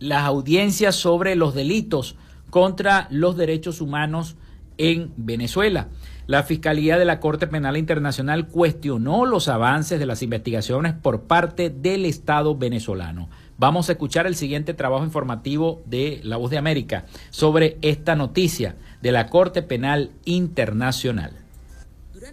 las 0.00 0.24
audiencias 0.24 0.96
sobre 0.96 1.36
los 1.36 1.54
delitos 1.54 2.16
contra 2.50 3.06
los 3.12 3.36
derechos 3.36 3.80
humanos 3.80 4.34
en 4.76 5.12
Venezuela. 5.16 5.86
La 6.26 6.42
Fiscalía 6.42 6.98
de 6.98 7.04
la 7.04 7.20
Corte 7.20 7.46
Penal 7.46 7.76
Internacional 7.76 8.48
cuestionó 8.48 9.24
los 9.24 9.46
avances 9.46 10.00
de 10.00 10.06
las 10.06 10.24
investigaciones 10.24 10.94
por 10.94 11.28
parte 11.28 11.70
del 11.70 12.06
Estado 12.06 12.56
venezolano. 12.56 13.28
Vamos 13.56 13.88
a 13.88 13.92
escuchar 13.92 14.26
el 14.26 14.34
siguiente 14.34 14.74
trabajo 14.74 15.04
informativo 15.04 15.80
de 15.86 16.18
La 16.24 16.38
Voz 16.38 16.50
de 16.50 16.58
América 16.58 17.04
sobre 17.30 17.78
esta 17.82 18.16
noticia 18.16 18.74
de 19.00 19.12
la 19.12 19.28
Corte 19.28 19.62
Penal 19.62 20.10
Internacional. 20.24 21.39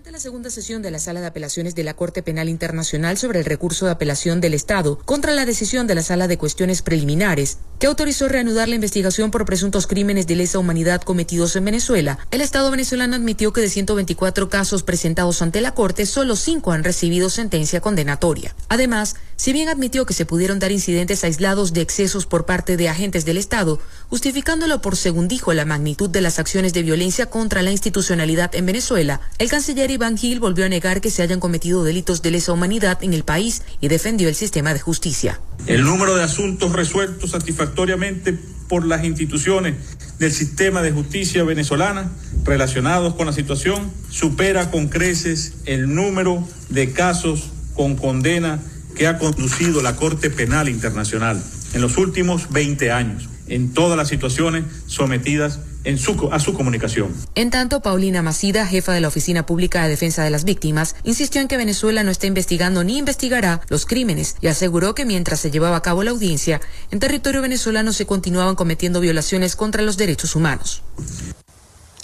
Durante 0.07 0.19
la 0.19 0.23
segunda 0.23 0.49
sesión 0.49 0.81
de 0.81 0.89
la 0.89 0.99
Sala 0.99 1.19
de 1.19 1.27
Apelaciones 1.27 1.75
de 1.75 1.83
la 1.83 1.93
Corte 1.93 2.23
Penal 2.23 2.47
Internacional 2.47 3.17
sobre 3.17 3.39
el 3.39 3.45
recurso 3.45 3.85
de 3.85 3.91
apelación 3.91 4.39
del 4.39 4.53
Estado 4.53 4.99
contra 4.99 5.33
la 5.33 5.45
decisión 5.45 5.85
de 5.85 5.95
la 5.95 6.01
Sala 6.01 6.29
de 6.29 6.37
Cuestiones 6.37 6.81
Preliminares, 6.81 7.57
que 7.77 7.87
autorizó 7.87 8.29
reanudar 8.29 8.69
la 8.69 8.75
investigación 8.75 9.31
por 9.31 9.43
presuntos 9.43 9.85
crímenes 9.85 10.25
de 10.25 10.37
lesa 10.37 10.59
humanidad 10.59 11.01
cometidos 11.01 11.57
en 11.57 11.65
Venezuela, 11.65 12.19
el 12.31 12.39
Estado 12.39 12.71
venezolano 12.71 13.17
admitió 13.17 13.51
que 13.51 13.59
de 13.59 13.69
124 13.69 14.47
casos 14.47 14.81
presentados 14.81 15.41
ante 15.41 15.59
la 15.59 15.73
Corte, 15.73 16.05
solo 16.05 16.37
5 16.37 16.71
han 16.71 16.85
recibido 16.85 17.29
sentencia 17.29 17.81
condenatoria. 17.81 18.55
Además, 18.69 19.17
si 19.37 19.53
bien 19.53 19.69
admitió 19.69 20.07
que 20.07 20.15
se 20.15 20.25
pudieron 20.25 20.57
dar 20.57 20.71
incidentes 20.71 21.23
aislados 21.23 21.71
de 21.71 21.81
excesos 21.81 22.25
por 22.25 22.47
parte 22.47 22.75
de 22.75 22.89
agentes 22.89 23.23
del 23.23 23.37
Estado, 23.37 23.79
justificándolo 24.09 24.81
por, 24.81 24.97
según 24.97 25.27
dijo, 25.27 25.53
la 25.53 25.63
magnitud 25.63 26.09
de 26.09 26.21
las 26.21 26.39
acciones 26.39 26.73
de 26.73 26.81
violencia 26.81 27.27
contra 27.27 27.61
la 27.61 27.71
institucionalidad 27.71 28.55
en 28.55 28.65
Venezuela, 28.65 29.21
el 29.37 29.49
canciller 29.49 29.91
Iván 29.91 30.17
Gil 30.17 30.39
volvió 30.39 30.65
a 30.65 30.69
negar 30.69 31.01
que 31.01 31.11
se 31.11 31.21
hayan 31.21 31.39
cometido 31.39 31.83
delitos 31.83 32.23
de 32.23 32.31
lesa 32.31 32.51
humanidad 32.51 32.97
en 33.03 33.13
el 33.13 33.23
país 33.23 33.61
y 33.79 33.89
defendió 33.89 34.27
el 34.27 34.33
sistema 34.33 34.73
de 34.73 34.79
justicia. 34.79 35.39
El 35.67 35.83
número 35.83 36.15
de 36.15 36.23
asuntos 36.23 36.71
resueltos 36.71 37.29
satisfactoriamente 37.29 38.37
por 38.67 38.87
las 38.87 39.05
instituciones 39.05 39.75
del 40.17 40.31
sistema 40.31 40.81
de 40.81 40.91
justicia 40.91 41.43
venezolana 41.43 42.11
relacionados 42.43 43.13
con 43.13 43.27
la 43.27 43.33
situación 43.33 43.91
supera 44.09 44.71
con 44.71 44.87
creces 44.87 45.53
el 45.65 45.93
número 45.93 46.45
de 46.69 46.91
casos 46.91 47.51
con 47.75 47.95
condena 47.95 48.59
que 48.97 49.07
ha 49.07 49.17
conducido 49.17 49.81
la 49.81 49.95
Corte 49.95 50.29
Penal 50.29 50.67
Internacional 50.67 51.41
en 51.73 51.81
los 51.81 51.97
últimos 51.97 52.49
20 52.49 52.91
años, 52.91 53.29
en 53.47 53.73
todas 53.73 53.95
las 53.95 54.07
situaciones 54.07 54.65
sometidas 54.87 55.59
en 55.83 55.97
su, 55.97 56.29
a 56.33 56.39
su 56.39 56.53
comunicación. 56.53 57.15
En 57.35 57.49
tanto, 57.49 57.81
Paulina 57.81 58.21
Macida, 58.21 58.65
jefa 58.65 58.91
de 58.91 58.99
la 58.99 59.07
Oficina 59.07 59.45
Pública 59.45 59.83
de 59.83 59.89
Defensa 59.89 60.23
de 60.23 60.31
las 60.31 60.43
Víctimas, 60.43 60.95
insistió 61.03 61.39
en 61.39 61.47
que 61.47 61.55
Venezuela 61.55 62.03
no 62.03 62.11
está 62.11 62.27
investigando 62.27 62.83
ni 62.83 62.97
investigará 62.97 63.61
los 63.69 63.85
crímenes 63.85 64.35
y 64.41 64.47
aseguró 64.47 64.95
que 64.95 65.05
mientras 65.05 65.39
se 65.39 65.51
llevaba 65.51 65.77
a 65.77 65.81
cabo 65.81 66.03
la 66.03 66.11
audiencia, 66.11 66.59
en 66.91 66.99
territorio 66.99 67.41
venezolano 67.41 67.93
se 67.93 68.05
continuaban 68.05 68.55
cometiendo 68.55 68.99
violaciones 68.99 69.55
contra 69.55 69.83
los 69.83 69.95
derechos 69.95 70.35
humanos. 70.35 70.81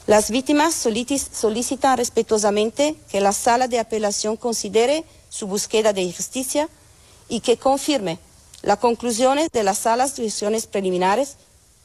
Las 0.06 0.32
víctimas 0.32 0.76
solicitan 0.76 1.98
respetuosamente 1.98 2.96
que 3.10 3.22
la 3.22 3.32
sala 3.32 3.68
de 3.68 3.80
apelación 3.80 4.38
considere 4.38 5.06
su 5.30 5.48
búsqueda 5.48 5.94
de 5.94 6.12
justicia 6.12 6.70
y 7.30 7.40
que 7.40 7.58
confirme 7.58 8.20
las 8.62 8.78
conclusiones 8.78 9.50
de 9.52 9.64
las 9.64 9.80
salas 9.80 10.16
de 10.16 10.24
decisiones 10.24 10.68
preliminares 10.68 11.36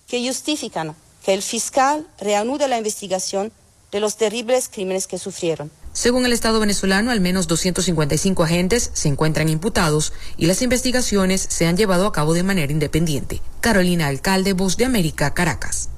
que 0.06 0.26
justifican 0.26 0.94
que 1.24 1.34
el 1.34 1.42
fiscal 1.42 2.06
reanude 2.18 2.68
la 2.68 2.78
investigación 2.78 3.52
de 3.92 4.00
los 4.00 4.16
terribles 4.16 4.68
crímenes 4.68 5.06
que 5.06 5.18
sufrieron. 5.18 5.70
Según 5.92 6.24
el 6.24 6.32
Estado 6.32 6.60
venezolano, 6.60 7.10
al 7.10 7.20
menos 7.20 7.48
255 7.48 8.44
agentes 8.44 8.90
se 8.92 9.08
encuentran 9.08 9.48
imputados 9.48 10.12
y 10.36 10.46
las 10.46 10.62
investigaciones 10.62 11.44
se 11.48 11.66
han 11.66 11.76
llevado 11.76 12.06
a 12.06 12.12
cabo 12.12 12.34
de 12.34 12.44
manera 12.44 12.72
independiente. 12.72 13.40
Carolina 13.60 14.06
Alcalde, 14.06 14.52
Voz 14.52 14.76
de 14.76 14.84
América, 14.84 15.34
Caracas. 15.34 15.88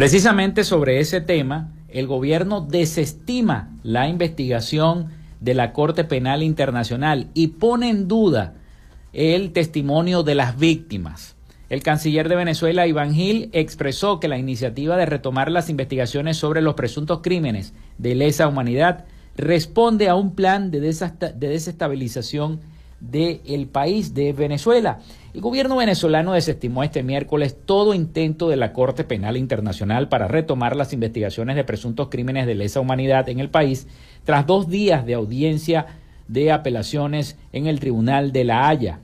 Precisamente 0.00 0.64
sobre 0.64 0.98
ese 1.00 1.20
tema, 1.20 1.74
el 1.90 2.06
gobierno 2.06 2.62
desestima 2.62 3.68
la 3.82 4.08
investigación 4.08 5.08
de 5.40 5.52
la 5.52 5.74
Corte 5.74 6.04
Penal 6.04 6.42
Internacional 6.42 7.28
y 7.34 7.48
pone 7.48 7.90
en 7.90 8.08
duda 8.08 8.54
el 9.12 9.52
testimonio 9.52 10.22
de 10.22 10.34
las 10.34 10.58
víctimas. 10.58 11.36
El 11.68 11.82
canciller 11.82 12.30
de 12.30 12.36
Venezuela, 12.36 12.86
Iván 12.86 13.12
Gil, 13.12 13.50
expresó 13.52 14.20
que 14.20 14.28
la 14.28 14.38
iniciativa 14.38 14.96
de 14.96 15.04
retomar 15.04 15.50
las 15.50 15.68
investigaciones 15.68 16.38
sobre 16.38 16.62
los 16.62 16.76
presuntos 16.76 17.20
crímenes 17.22 17.74
de 17.98 18.14
lesa 18.14 18.48
humanidad 18.48 19.04
responde 19.36 20.08
a 20.08 20.14
un 20.14 20.34
plan 20.34 20.70
de, 20.70 20.80
desestabilización 20.80 22.60
del 23.00 23.68
país 23.70 24.14
de 24.14 24.32
Venezuela. 24.32 25.00
El 25.32 25.42
gobierno 25.42 25.76
venezolano 25.76 26.32
desestimó 26.32 26.82
este 26.82 27.04
miércoles 27.04 27.56
todo 27.64 27.94
intento 27.94 28.48
de 28.48 28.56
la 28.56 28.72
Corte 28.72 29.04
Penal 29.04 29.36
Internacional 29.36 30.08
para 30.08 30.26
retomar 30.26 30.74
las 30.74 30.92
investigaciones 30.92 31.54
de 31.54 31.62
presuntos 31.62 32.08
crímenes 32.08 32.48
de 32.48 32.56
lesa 32.56 32.80
humanidad 32.80 33.28
en 33.28 33.38
el 33.38 33.48
país 33.48 33.86
tras 34.24 34.44
dos 34.44 34.68
días 34.68 35.06
de 35.06 35.14
audiencia 35.14 35.86
de 36.26 36.50
apelaciones 36.50 37.38
en 37.52 37.68
el 37.68 37.78
Tribunal 37.78 38.32
de 38.32 38.42
la 38.42 38.68
Haya. 38.68 38.98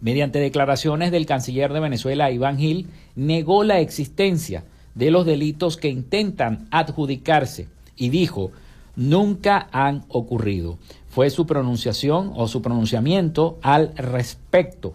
Mediante 0.00 0.40
declaraciones 0.40 1.12
del 1.12 1.26
canciller 1.26 1.72
de 1.72 1.78
Venezuela, 1.78 2.32
Iván 2.32 2.58
Gil, 2.58 2.88
negó 3.14 3.62
la 3.62 3.78
existencia 3.78 4.64
de 4.96 5.12
los 5.12 5.26
delitos 5.26 5.76
que 5.76 5.90
intentan 5.90 6.66
adjudicarse 6.72 7.68
y 7.96 8.08
dijo, 8.08 8.50
nunca 8.96 9.68
han 9.70 10.04
ocurrido. 10.08 10.78
Fue 11.08 11.30
su 11.30 11.46
pronunciación 11.46 12.32
o 12.34 12.48
su 12.48 12.62
pronunciamiento 12.62 13.60
al 13.62 13.94
respecto. 13.94 14.94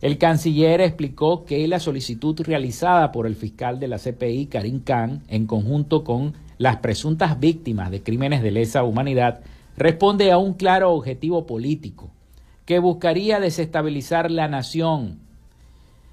El 0.00 0.16
canciller 0.16 0.80
explicó 0.80 1.44
que 1.44 1.66
la 1.66 1.80
solicitud 1.80 2.40
realizada 2.40 3.10
por 3.10 3.26
el 3.26 3.34
fiscal 3.34 3.80
de 3.80 3.88
la 3.88 3.98
CPI, 3.98 4.46
Karim 4.46 4.80
Khan, 4.80 5.22
en 5.28 5.46
conjunto 5.46 6.04
con 6.04 6.34
las 6.56 6.76
presuntas 6.76 7.40
víctimas 7.40 7.90
de 7.90 8.02
crímenes 8.02 8.42
de 8.42 8.52
lesa 8.52 8.84
humanidad, 8.84 9.40
responde 9.76 10.30
a 10.30 10.38
un 10.38 10.54
claro 10.54 10.92
objetivo 10.92 11.46
político 11.46 12.10
que 12.64 12.78
buscaría 12.78 13.40
desestabilizar 13.40 14.30
la 14.30 14.46
nación. 14.46 15.18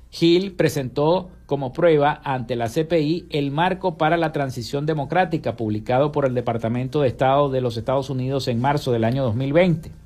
Gil 0.10 0.54
presentó 0.54 1.30
como 1.46 1.74
prueba 1.74 2.22
ante 2.24 2.56
la 2.56 2.70
CPI 2.70 3.28
el 3.30 3.52
marco 3.52 3.98
para 3.98 4.18
la 4.18 4.32
transición 4.32 4.86
democrática 4.86 5.56
publicado 5.56 6.12
por 6.12 6.26
el 6.26 6.34
Departamento 6.34 7.02
de 7.02 7.10
Estado 7.10 7.50
de 7.50 7.62
los 7.62 7.78
Estados 7.78 8.10
Unidos 8.10 8.48
en 8.48 8.62
marzo 8.62 8.92
del 8.92 9.04
año 9.04 9.24
2020. 9.24 10.05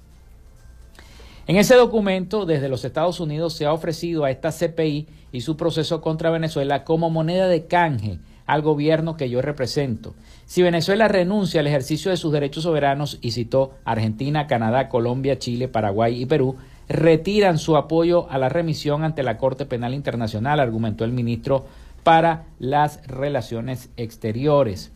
En 1.49 1.57
ese 1.57 1.73
documento, 1.73 2.45
desde 2.45 2.69
los 2.69 2.85
Estados 2.85 3.19
Unidos 3.19 3.53
se 3.53 3.65
ha 3.65 3.73
ofrecido 3.73 4.23
a 4.23 4.29
esta 4.29 4.51
CPI 4.51 5.07
y 5.31 5.41
su 5.41 5.57
proceso 5.57 5.99
contra 5.99 6.29
Venezuela 6.29 6.83
como 6.83 7.09
moneda 7.09 7.47
de 7.47 7.65
canje 7.65 8.19
al 8.45 8.61
gobierno 8.61 9.17
que 9.17 9.31
yo 9.31 9.41
represento. 9.41 10.13
Si 10.45 10.61
Venezuela 10.61 11.07
renuncia 11.07 11.61
al 11.61 11.65
ejercicio 11.65 12.11
de 12.11 12.17
sus 12.17 12.31
derechos 12.31 12.65
soberanos, 12.65 13.17
y 13.21 13.31
citó 13.31 13.71
Argentina, 13.83 14.45
Canadá, 14.45 14.89
Colombia, 14.89 15.39
Chile, 15.39 15.67
Paraguay 15.67 16.21
y 16.21 16.27
Perú, 16.27 16.57
retiran 16.87 17.57
su 17.57 17.77
apoyo 17.77 18.29
a 18.29 18.37
la 18.37 18.49
remisión 18.49 19.03
ante 19.03 19.23
la 19.23 19.39
Corte 19.39 19.65
Penal 19.65 19.95
Internacional, 19.95 20.59
argumentó 20.59 21.03
el 21.03 21.13
ministro 21.13 21.65
para 22.03 22.43
las 22.59 23.01
Relaciones 23.07 23.89
Exteriores. 23.97 24.91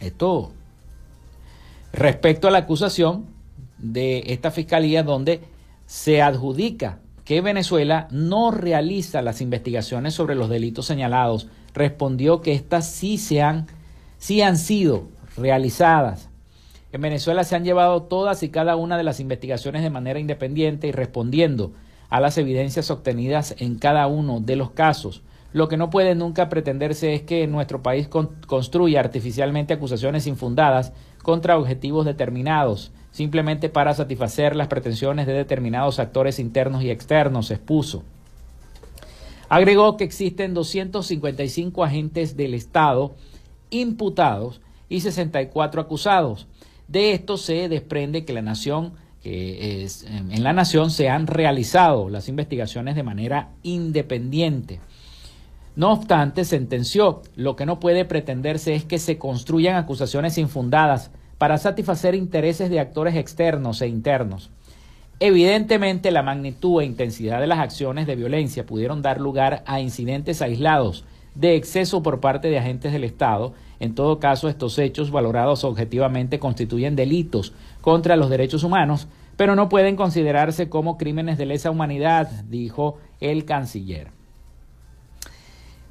Esto 0.00 0.52
respecto 1.94 2.46
a 2.46 2.50
la 2.50 2.58
acusación 2.58 3.35
de 3.78 4.24
esta 4.26 4.50
fiscalía 4.50 5.02
donde 5.02 5.40
se 5.86 6.22
adjudica 6.22 7.00
que 7.24 7.40
Venezuela 7.40 8.08
no 8.10 8.52
realiza 8.52 9.20
las 9.20 9.40
investigaciones 9.40 10.14
sobre 10.14 10.36
los 10.36 10.48
delitos 10.48 10.86
señalados 10.86 11.48
respondió 11.74 12.40
que 12.40 12.54
estas 12.54 12.88
sí, 12.88 13.18
se 13.18 13.42
han, 13.42 13.66
sí 14.18 14.42
han 14.42 14.56
sido 14.56 15.08
realizadas. 15.36 16.30
En 16.92 17.02
Venezuela 17.02 17.44
se 17.44 17.54
han 17.56 17.64
llevado 17.64 18.04
todas 18.04 18.42
y 18.42 18.48
cada 18.48 18.76
una 18.76 18.96
de 18.96 19.02
las 19.02 19.20
investigaciones 19.20 19.82
de 19.82 19.90
manera 19.90 20.18
independiente 20.18 20.86
y 20.86 20.92
respondiendo 20.92 21.72
a 22.08 22.20
las 22.20 22.38
evidencias 22.38 22.90
obtenidas 22.90 23.54
en 23.58 23.78
cada 23.78 24.06
uno 24.06 24.40
de 24.40 24.56
los 24.56 24.70
casos. 24.70 25.22
Lo 25.52 25.68
que 25.68 25.76
no 25.76 25.90
puede 25.90 26.14
nunca 26.14 26.48
pretenderse 26.48 27.14
es 27.14 27.22
que 27.22 27.46
nuestro 27.46 27.82
país 27.82 28.08
construya 28.46 29.00
artificialmente 29.00 29.74
acusaciones 29.74 30.26
infundadas 30.26 30.92
contra 31.22 31.58
objetivos 31.58 32.06
determinados, 32.06 32.92
simplemente 33.16 33.70
para 33.70 33.94
satisfacer 33.94 34.54
las 34.54 34.68
pretensiones 34.68 35.26
de 35.26 35.32
determinados 35.32 35.98
actores 36.00 36.38
internos 36.38 36.82
y 36.82 36.90
externos, 36.90 37.50
expuso. 37.50 38.02
Agregó 39.48 39.96
que 39.96 40.04
existen 40.04 40.52
255 40.52 41.82
agentes 41.82 42.36
del 42.36 42.52
Estado 42.52 43.14
imputados 43.70 44.60
y 44.90 45.00
64 45.00 45.80
acusados. 45.80 46.46
De 46.88 47.12
esto 47.12 47.38
se 47.38 47.70
desprende 47.70 48.26
que 48.26 48.34
la 48.34 48.42
nación 48.42 48.92
que 49.22 49.82
es, 49.82 50.04
en 50.04 50.44
la 50.44 50.52
nación 50.52 50.90
se 50.90 51.08
han 51.08 51.26
realizado 51.26 52.10
las 52.10 52.28
investigaciones 52.28 52.96
de 52.96 53.02
manera 53.02 53.48
independiente. 53.62 54.78
No 55.74 55.94
obstante, 55.94 56.44
sentenció, 56.44 57.22
lo 57.34 57.56
que 57.56 57.64
no 57.64 57.80
puede 57.80 58.04
pretenderse 58.04 58.74
es 58.74 58.84
que 58.84 58.98
se 58.98 59.16
construyan 59.16 59.76
acusaciones 59.76 60.36
infundadas 60.36 61.12
para 61.38 61.58
satisfacer 61.58 62.14
intereses 62.14 62.70
de 62.70 62.80
actores 62.80 63.14
externos 63.16 63.82
e 63.82 63.88
internos. 63.88 64.50
Evidentemente, 65.18 66.10
la 66.10 66.22
magnitud 66.22 66.82
e 66.82 66.84
intensidad 66.84 67.40
de 67.40 67.46
las 67.46 67.58
acciones 67.58 68.06
de 68.06 68.16
violencia 68.16 68.66
pudieron 68.66 69.00
dar 69.00 69.20
lugar 69.20 69.62
a 69.66 69.80
incidentes 69.80 70.42
aislados 70.42 71.04
de 71.34 71.54
exceso 71.56 72.02
por 72.02 72.20
parte 72.20 72.48
de 72.48 72.58
agentes 72.58 72.92
del 72.92 73.04
Estado. 73.04 73.54
En 73.80 73.94
todo 73.94 74.18
caso, 74.18 74.48
estos 74.48 74.78
hechos, 74.78 75.10
valorados 75.10 75.64
objetivamente, 75.64 76.38
constituyen 76.38 76.96
delitos 76.96 77.54
contra 77.80 78.16
los 78.16 78.30
derechos 78.30 78.62
humanos, 78.62 79.08
pero 79.36 79.54
no 79.54 79.68
pueden 79.68 79.96
considerarse 79.96 80.68
como 80.68 80.98
crímenes 80.98 81.38
de 81.38 81.46
lesa 81.46 81.70
humanidad, 81.70 82.28
dijo 82.48 82.98
el 83.20 83.44
canciller. 83.44 84.15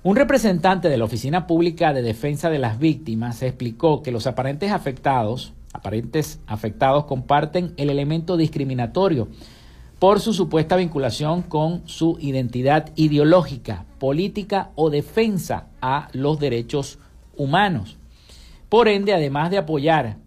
Un 0.06 0.16
representante 0.16 0.88
de 0.88 0.98
la 0.98 1.06
Oficina 1.06 1.48
Pública 1.48 1.92
de 1.92 2.04
Defensa 2.04 2.52
de 2.52 2.60
las 2.60 2.78
Víctimas 2.78 3.42
explicó 3.42 4.04
que 4.04 4.12
los 4.12 4.28
aparentes 4.28 4.72
afectados 4.72 5.54
aparentes 5.74 6.40
afectados 6.46 7.06
comparten 7.06 7.74
el 7.78 7.90
elemento 7.90 8.38
discriminatorio 8.38 9.28
por 9.98 10.20
su 10.20 10.32
supuesta 10.36 10.76
vinculación 10.76 11.42
con 11.42 11.82
su 11.88 12.20
identidad 12.22 12.92
ideológica, 12.96 13.86
política 13.98 14.70
o 14.76 14.92
defensa 14.92 15.70
a 15.82 16.10
los 16.14 16.40
derechos 16.40 17.00
humanos. 17.36 17.98
Por 18.70 18.88
ende, 18.88 19.12
además 19.12 19.50
de 19.50 19.58
apoyar 19.58 20.18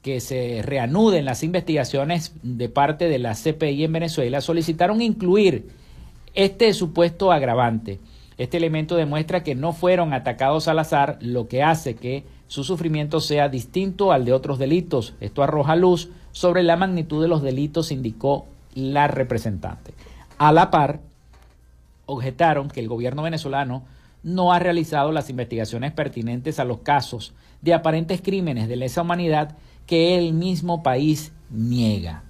que 0.00 0.20
se 0.20 0.62
reanuden 0.62 1.26
las 1.26 1.42
investigaciones 1.42 2.32
de 2.42 2.70
parte 2.70 3.06
de 3.06 3.18
la 3.18 3.34
CPI 3.34 3.84
en 3.84 3.92
Venezuela, 3.92 4.40
solicitaron 4.40 5.02
incluir 5.02 5.68
este 6.32 6.72
supuesto 6.72 7.32
agravante. 7.32 8.00
Este 8.38 8.58
elemento 8.58 8.96
demuestra 8.96 9.42
que 9.42 9.54
no 9.54 9.72
fueron 9.72 10.12
atacados 10.12 10.68
al 10.68 10.78
azar, 10.78 11.18
lo 11.20 11.48
que 11.48 11.62
hace 11.62 11.94
que 11.94 12.24
su 12.48 12.64
sufrimiento 12.64 13.20
sea 13.20 13.48
distinto 13.48 14.12
al 14.12 14.24
de 14.24 14.32
otros 14.32 14.58
delitos. 14.58 15.14
Esto 15.20 15.42
arroja 15.42 15.74
luz 15.74 16.10
sobre 16.32 16.62
la 16.62 16.76
magnitud 16.76 17.22
de 17.22 17.28
los 17.28 17.42
delitos, 17.42 17.90
indicó 17.90 18.46
la 18.74 19.08
representante. 19.08 19.94
A 20.36 20.52
la 20.52 20.70
par, 20.70 21.00
objetaron 22.04 22.68
que 22.68 22.80
el 22.80 22.88
gobierno 22.88 23.22
venezolano 23.22 23.84
no 24.22 24.52
ha 24.52 24.58
realizado 24.58 25.12
las 25.12 25.30
investigaciones 25.30 25.92
pertinentes 25.92 26.60
a 26.60 26.64
los 26.64 26.80
casos 26.80 27.32
de 27.62 27.72
aparentes 27.72 28.20
crímenes 28.20 28.68
de 28.68 28.76
lesa 28.76 29.02
humanidad 29.02 29.56
que 29.86 30.18
el 30.18 30.34
mismo 30.34 30.82
país 30.82 31.32
niega. 31.48 32.25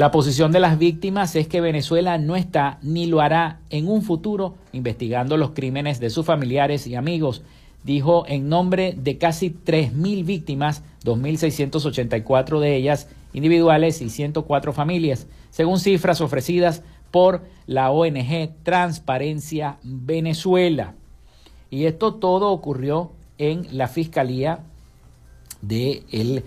La 0.00 0.10
posición 0.10 0.50
de 0.50 0.60
las 0.60 0.78
víctimas 0.78 1.36
es 1.36 1.46
que 1.46 1.60
Venezuela 1.60 2.16
no 2.16 2.34
está 2.34 2.78
ni 2.80 3.04
lo 3.04 3.20
hará 3.20 3.60
en 3.68 3.86
un 3.86 4.00
futuro 4.00 4.54
investigando 4.72 5.36
los 5.36 5.50
crímenes 5.50 6.00
de 6.00 6.08
sus 6.08 6.24
familiares 6.24 6.86
y 6.86 6.94
amigos 6.94 7.42
dijo 7.84 8.24
en 8.26 8.48
nombre 8.48 8.94
de 8.96 9.18
casi 9.18 9.50
3.000 9.50 10.24
víctimas, 10.24 10.82
2.684 11.04 12.60
de 12.60 12.76
ellas 12.76 13.10
individuales 13.34 14.00
y 14.00 14.08
104 14.08 14.72
familias, 14.72 15.26
según 15.50 15.78
cifras 15.78 16.22
ofrecidas 16.22 16.82
por 17.10 17.42
la 17.66 17.90
ONG 17.90 18.54
Transparencia 18.62 19.76
Venezuela. 19.82 20.94
Y 21.68 21.84
esto 21.84 22.14
todo 22.14 22.52
ocurrió 22.52 23.12
en 23.36 23.66
la 23.70 23.86
Fiscalía 23.86 24.60
del 25.60 26.42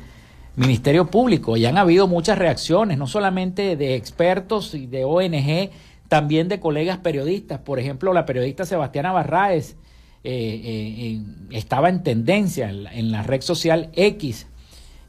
Ministerio 0.55 1.07
Público. 1.07 1.57
Y 1.57 1.65
han 1.65 1.77
habido 1.77 2.07
muchas 2.07 2.37
reacciones, 2.37 2.97
no 2.97 3.07
solamente 3.07 3.75
de 3.75 3.95
expertos 3.95 4.73
y 4.75 4.87
de 4.87 5.05
ONG, 5.05 5.71
también 6.07 6.47
de 6.47 6.59
colegas 6.59 6.99
periodistas. 6.99 7.59
Por 7.59 7.79
ejemplo, 7.79 8.13
la 8.13 8.25
periodista 8.25 8.65
Sebastiana 8.65 9.11
Barraez 9.11 9.75
eh, 10.23 10.61
eh, 10.63 11.21
estaba 11.51 11.89
en 11.89 12.03
tendencia 12.03 12.69
en 12.69 13.11
la, 13.11 13.23
red 13.23 13.41
social 13.41 13.89
X 13.93 14.47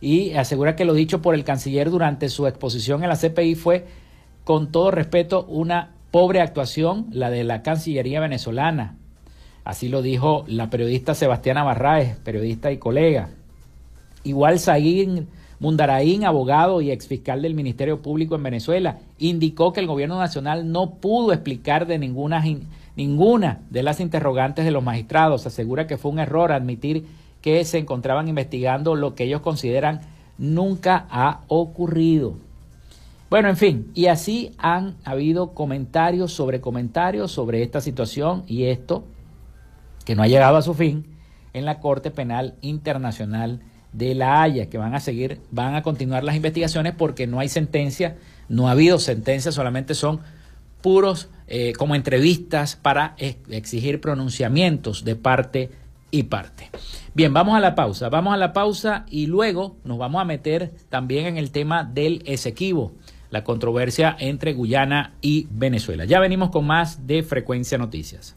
y 0.01 0.33
asegura 0.33 0.75
que 0.75 0.85
lo 0.85 0.93
dicho 0.93 1.23
por 1.23 1.35
el 1.35 1.45
canciller 1.45 1.89
durante 1.91 2.29
su 2.29 2.47
exposición 2.47 3.03
en 3.03 3.09
la 3.11 3.17
CPI 3.17 3.55
fue, 3.55 3.87
con 4.43 4.73
todo 4.73 4.91
respeto, 4.91 5.45
una 5.45 5.93
pobre 6.11 6.41
actuación, 6.41 7.07
la 7.11 7.31
de 7.31 7.45
la 7.45 7.63
Cancillería 7.63 8.21
venezolana. 8.21 8.97
Así 9.65 9.89
lo 9.89 10.03
dijo 10.03 10.45
la 10.47 10.69
periodista 10.69 11.15
Sebastiana 11.15 11.65
Barraez, 11.65 12.19
periodista 12.19 12.71
y 12.71 12.79
colega. 12.79 13.31
Igual 14.25 14.59
Saguín 14.59 15.29
Mundaraín, 15.61 16.25
abogado 16.25 16.81
y 16.81 16.91
exfiscal 16.91 17.41
del 17.41 17.55
Ministerio 17.55 18.03
Público 18.03 18.35
en 18.35 18.43
Venezuela, 18.43 18.99
indicó 19.19 19.73
que 19.73 19.81
el 19.81 19.87
gobierno 19.87 20.19
nacional 20.19 20.71
no 20.71 20.97
pudo 20.97 21.33
explicar 21.33 21.87
de 21.87 21.99
ninguna 21.99 22.45
Ninguna 22.97 23.61
de 23.71 23.83
las 23.83 23.99
interrogantes 23.99 24.65
de 24.65 24.71
los 24.71 24.85
magistrados 24.85 25.47
asegura 25.47 25.89
que 25.89 25.97
fue 25.97 26.13
un 26.13 26.21
error 26.21 26.53
admitir 26.53 27.07
que 27.41 27.65
se 27.65 27.79
encontraban 27.79 28.29
investigando 28.29 28.95
lo 28.95 29.17
que 29.17 29.25
ellos 29.25 29.41
consideran 29.41 30.01
nunca 30.39 31.07
ha 31.11 31.41
ocurrido. 31.49 32.35
Bueno, 33.31 33.49
en 33.49 33.57
fin, 33.57 33.91
y 33.95 34.07
así 34.07 34.53
han 34.59 34.95
habido 35.05 35.55
comentarios 35.55 36.33
sobre 36.33 36.61
comentarios 36.61 37.33
sobre 37.33 37.63
esta 37.63 37.81
situación 37.81 38.45
y 38.47 38.65
esto 38.65 39.05
que 40.05 40.15
no 40.15 40.23
ha 40.23 40.29
llegado 40.29 40.57
a 40.57 40.63
su 40.63 40.75
fin 40.75 41.05
en 41.53 41.65
la 41.65 41.81
Corte 41.81 42.13
Penal 42.13 42.55
Internacional 42.61 43.61
de 43.95 44.15
La 44.15 44.43
Haya, 44.43 44.69
que 44.69 44.77
van 44.77 44.95
a 44.95 45.01
seguir, 45.01 45.41
van 45.51 45.75
a 45.75 45.83
continuar 45.83 46.25
las 46.25 46.37
investigaciones 46.37 46.95
porque 46.97 47.27
no 47.27 47.41
hay 47.41 47.49
sentencia, 47.49 48.17
no 48.49 48.69
ha 48.69 48.73
habido 48.73 48.99
sentencia, 48.99 49.53
solamente 49.53 49.95
son 49.95 50.21
puros 50.83 51.31
eh, 51.47 51.73
como 51.79 51.95
entrevistas 51.95 52.77
para 52.77 53.15
exigir 53.17 54.01
pronunciamientos 54.01 55.05
de 55.05 55.17
parte 55.17 55.71
y 56.11 56.25
parte. 56.25 56.71
Bien, 57.15 57.33
vamos 57.33 57.57
a 57.57 57.61
la 57.61 57.75
pausa, 57.75 58.09
vamos 58.09 58.35
a 58.35 58.37
la 58.37 58.53
pausa 58.53 59.07
y 59.09 59.27
luego 59.27 59.77
nos 59.85 59.99
vamos 59.99 60.21
a 60.21 60.25
meter 60.25 60.73
también 60.91 61.27
en 61.27 61.37
el 61.39 61.53
tema 61.53 61.85
del 61.85 62.23
Esequibo, 62.27 62.93
la 63.31 63.45
controversia 63.45 64.17
entre 64.19 64.53
Guyana 64.53 65.15
y 65.21 65.47
Venezuela. 65.51 66.05
Ya 66.05 66.21
venimos 66.21 66.51
con 66.51 66.67
más 66.67 67.07
de 67.07 67.23
Frecuencia 67.23 67.79
Noticias. 67.79 68.37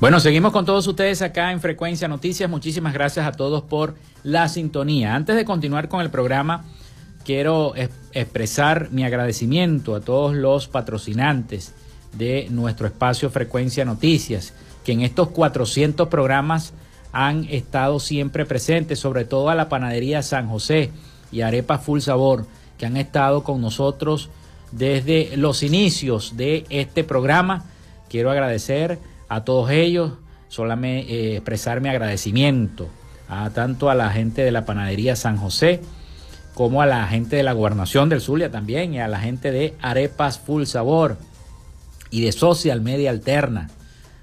Bueno, 0.00 0.18
seguimos 0.18 0.52
con 0.52 0.64
todos 0.64 0.86
ustedes 0.86 1.20
acá 1.20 1.52
en 1.52 1.60
Frecuencia 1.60 2.08
Noticias. 2.08 2.48
Muchísimas 2.48 2.94
gracias 2.94 3.26
a 3.26 3.32
todos 3.32 3.62
por 3.62 3.96
la 4.22 4.48
sintonía. 4.48 5.14
Antes 5.14 5.36
de 5.36 5.44
continuar 5.44 5.90
con 5.90 6.00
el 6.00 6.08
programa, 6.08 6.64
quiero 7.22 7.74
expresar 8.14 8.88
mi 8.92 9.04
agradecimiento 9.04 9.94
a 9.94 10.00
todos 10.00 10.34
los 10.34 10.68
patrocinantes 10.68 11.74
de 12.16 12.46
nuestro 12.48 12.86
espacio 12.86 13.28
Frecuencia 13.28 13.84
Noticias, 13.84 14.54
que 14.86 14.92
en 14.92 15.02
estos 15.02 15.28
400 15.28 16.08
programas 16.08 16.72
han 17.12 17.44
estado 17.50 18.00
siempre 18.00 18.46
presentes, 18.46 18.98
sobre 18.98 19.26
todo 19.26 19.50
a 19.50 19.54
la 19.54 19.68
panadería 19.68 20.22
San 20.22 20.48
José 20.48 20.92
y 21.30 21.42
Arepa 21.42 21.76
Full 21.76 22.00
Sabor, 22.00 22.46
que 22.78 22.86
han 22.86 22.96
estado 22.96 23.44
con 23.44 23.60
nosotros 23.60 24.30
desde 24.72 25.36
los 25.36 25.62
inicios 25.62 26.38
de 26.38 26.64
este 26.70 27.04
programa. 27.04 27.66
Quiero 28.08 28.30
agradecer 28.30 28.98
a 29.30 29.44
todos 29.44 29.70
ellos, 29.70 30.14
solamente 30.48 31.14
eh, 31.14 31.36
expresar 31.36 31.80
mi 31.80 31.88
agradecimiento 31.88 32.88
a 33.28 33.48
tanto 33.50 33.88
a 33.88 33.94
la 33.94 34.10
gente 34.10 34.42
de 34.42 34.50
la 34.50 34.64
panadería 34.66 35.14
San 35.14 35.36
José 35.36 35.80
como 36.52 36.82
a 36.82 36.86
la 36.86 37.06
gente 37.06 37.36
de 37.36 37.44
la 37.44 37.52
gobernación 37.52 38.08
del 38.08 38.20
Zulia 38.20 38.50
también 38.50 38.92
y 38.92 38.98
a 38.98 39.06
la 39.06 39.20
gente 39.20 39.52
de 39.52 39.76
Arepas 39.80 40.40
Full 40.40 40.64
Sabor 40.64 41.16
y 42.10 42.22
de 42.22 42.32
Social 42.32 42.80
Media 42.80 43.10
Alterna, 43.10 43.70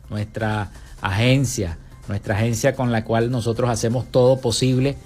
nuestra 0.10 0.72
agencia, 1.02 1.78
nuestra 2.10 2.36
agencia 2.36 2.76
con 2.76 2.92
la 2.92 3.06
cual 3.06 3.32
nosotros 3.32 3.70
hacemos 3.70 4.12
todo 4.12 4.42
posible 4.42 4.98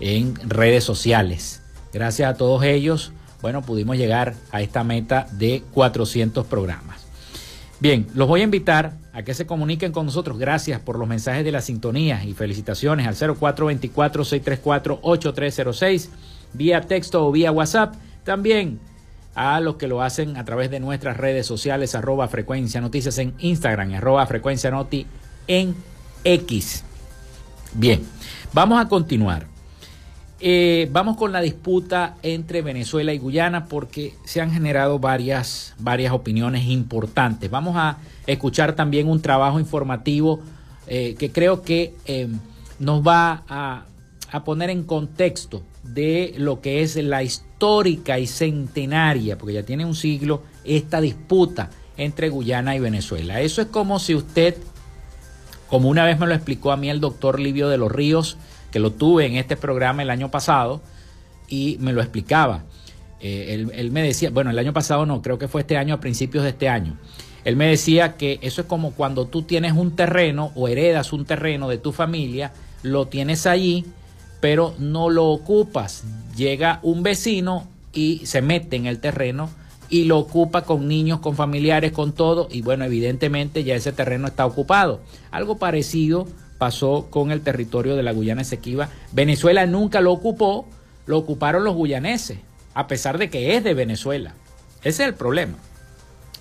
en 0.00 0.34
redes 0.48 0.82
sociales. 0.82 1.60
Gracias 1.92 2.30
a 2.30 2.38
todos 2.38 2.64
ellos, 2.64 3.12
bueno, 3.42 3.60
pudimos 3.60 3.98
llegar 3.98 4.32
a 4.50 4.62
esta 4.62 4.82
meta 4.82 5.26
de 5.32 5.62
400 5.74 6.46
programas. 6.46 7.02
Bien, 7.80 8.06
los 8.14 8.26
voy 8.28 8.40
a 8.40 8.44
invitar 8.44 9.01
a 9.12 9.22
que 9.22 9.34
se 9.34 9.46
comuniquen 9.46 9.92
con 9.92 10.06
nosotros. 10.06 10.38
Gracias 10.38 10.80
por 10.80 10.98
los 10.98 11.06
mensajes 11.06 11.44
de 11.44 11.52
la 11.52 11.60
sintonía 11.60 12.24
y 12.24 12.32
felicitaciones 12.32 13.06
al 13.06 13.14
0424-634-8306, 13.36 16.08
vía 16.54 16.80
texto 16.82 17.26
o 17.26 17.32
vía 17.32 17.52
WhatsApp. 17.52 17.94
También 18.24 18.80
a 19.34 19.60
los 19.60 19.76
que 19.76 19.88
lo 19.88 20.02
hacen 20.02 20.36
a 20.36 20.44
través 20.44 20.70
de 20.70 20.80
nuestras 20.80 21.16
redes 21.16 21.46
sociales, 21.46 21.94
arroba 21.94 22.28
frecuencia 22.28 22.80
noticias 22.80 23.18
en 23.18 23.34
Instagram, 23.38 23.94
arroba 23.94 24.26
frecuencia 24.26 24.70
noti 24.70 25.06
en 25.46 25.74
X. 26.24 26.84
Bien, 27.74 28.06
vamos 28.52 28.80
a 28.80 28.88
continuar. 28.88 29.51
Eh, 30.44 30.88
vamos 30.90 31.16
con 31.16 31.30
la 31.30 31.40
disputa 31.40 32.16
entre 32.24 32.62
Venezuela 32.62 33.14
y 33.14 33.18
Guyana 33.18 33.66
porque 33.66 34.14
se 34.24 34.40
han 34.40 34.50
generado 34.50 34.98
varias, 34.98 35.72
varias 35.78 36.12
opiniones 36.12 36.64
importantes. 36.66 37.48
Vamos 37.48 37.76
a 37.76 37.98
escuchar 38.26 38.72
también 38.72 39.06
un 39.06 39.22
trabajo 39.22 39.60
informativo 39.60 40.40
eh, 40.88 41.14
que 41.16 41.30
creo 41.30 41.62
que 41.62 41.94
eh, 42.06 42.26
nos 42.80 43.06
va 43.06 43.44
a, 43.48 43.84
a 44.32 44.42
poner 44.42 44.70
en 44.70 44.82
contexto 44.82 45.62
de 45.84 46.34
lo 46.36 46.60
que 46.60 46.82
es 46.82 46.96
la 46.96 47.22
histórica 47.22 48.18
y 48.18 48.26
centenaria, 48.26 49.38
porque 49.38 49.54
ya 49.54 49.62
tiene 49.62 49.84
un 49.84 49.94
siglo, 49.94 50.42
esta 50.64 51.00
disputa 51.00 51.70
entre 51.96 52.30
Guyana 52.30 52.74
y 52.74 52.80
Venezuela. 52.80 53.40
Eso 53.40 53.62
es 53.62 53.68
como 53.68 54.00
si 54.00 54.16
usted, 54.16 54.56
como 55.68 55.88
una 55.88 56.04
vez 56.04 56.18
me 56.18 56.26
lo 56.26 56.34
explicó 56.34 56.72
a 56.72 56.76
mí 56.76 56.90
el 56.90 56.98
doctor 56.98 57.38
Livio 57.38 57.68
de 57.68 57.78
los 57.78 57.92
Ríos, 57.92 58.38
que 58.72 58.80
lo 58.80 58.90
tuve 58.90 59.26
en 59.26 59.36
este 59.36 59.56
programa 59.56 60.02
el 60.02 60.10
año 60.10 60.30
pasado 60.30 60.80
y 61.48 61.76
me 61.80 61.92
lo 61.92 62.00
explicaba. 62.00 62.64
Eh, 63.20 63.66
él, 63.72 63.92
me 63.92 64.02
decía, 64.02 64.30
bueno, 64.30 64.50
el 64.50 64.58
año 64.58 64.72
pasado 64.72 65.06
no, 65.06 65.22
creo 65.22 65.38
que 65.38 65.46
fue 65.46 65.60
este 65.60 65.76
año, 65.76 65.94
a 65.94 66.00
principios 66.00 66.42
de 66.42 66.50
este 66.50 66.68
año. 66.68 66.96
Él 67.44 67.56
me 67.56 67.66
decía 67.66 68.16
que 68.16 68.38
eso 68.42 68.62
es 68.62 68.66
como 68.66 68.92
cuando 68.92 69.26
tú 69.26 69.42
tienes 69.42 69.72
un 69.72 69.94
terreno 69.94 70.50
o 70.56 70.66
heredas 70.66 71.12
un 71.12 71.24
terreno 71.24 71.68
de 71.68 71.78
tu 71.78 71.92
familia, 71.92 72.52
lo 72.82 73.06
tienes 73.06 73.46
allí, 73.46 73.84
pero 74.40 74.74
no 74.78 75.10
lo 75.10 75.26
ocupas. 75.26 76.04
Llega 76.36 76.80
un 76.82 77.02
vecino 77.02 77.68
y 77.92 78.22
se 78.24 78.42
mete 78.42 78.76
en 78.76 78.86
el 78.86 78.98
terreno 78.98 79.50
y 79.88 80.04
lo 80.04 80.18
ocupa 80.18 80.62
con 80.62 80.88
niños, 80.88 81.20
con 81.20 81.36
familiares, 81.36 81.92
con 81.92 82.12
todo, 82.12 82.48
y 82.50 82.62
bueno, 82.62 82.84
evidentemente 82.84 83.62
ya 83.62 83.74
ese 83.74 83.92
terreno 83.92 84.26
está 84.26 84.46
ocupado. 84.46 85.00
Algo 85.30 85.58
parecido 85.58 86.26
pasó 86.62 87.08
con 87.10 87.32
el 87.32 87.40
territorio 87.40 87.96
de 87.96 88.04
la 88.04 88.12
Guyana 88.12 88.42
Esequiba. 88.42 88.88
Venezuela 89.10 89.66
nunca 89.66 90.00
lo 90.00 90.12
ocupó, 90.12 90.64
lo 91.06 91.18
ocuparon 91.18 91.64
los 91.64 91.74
guyaneses, 91.74 92.38
a 92.72 92.86
pesar 92.86 93.18
de 93.18 93.30
que 93.30 93.56
es 93.56 93.64
de 93.64 93.74
Venezuela. 93.74 94.34
Ese 94.84 95.02
es 95.02 95.08
el 95.08 95.14
problema. 95.14 95.58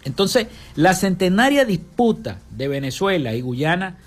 Entonces, 0.03 0.45
la 0.75 0.93
centenaria 0.93 1.65
disputa 1.65 2.37
de 2.51 2.67
Venezuela 2.67 3.33
y 3.33 3.41
Guyana 3.41 3.97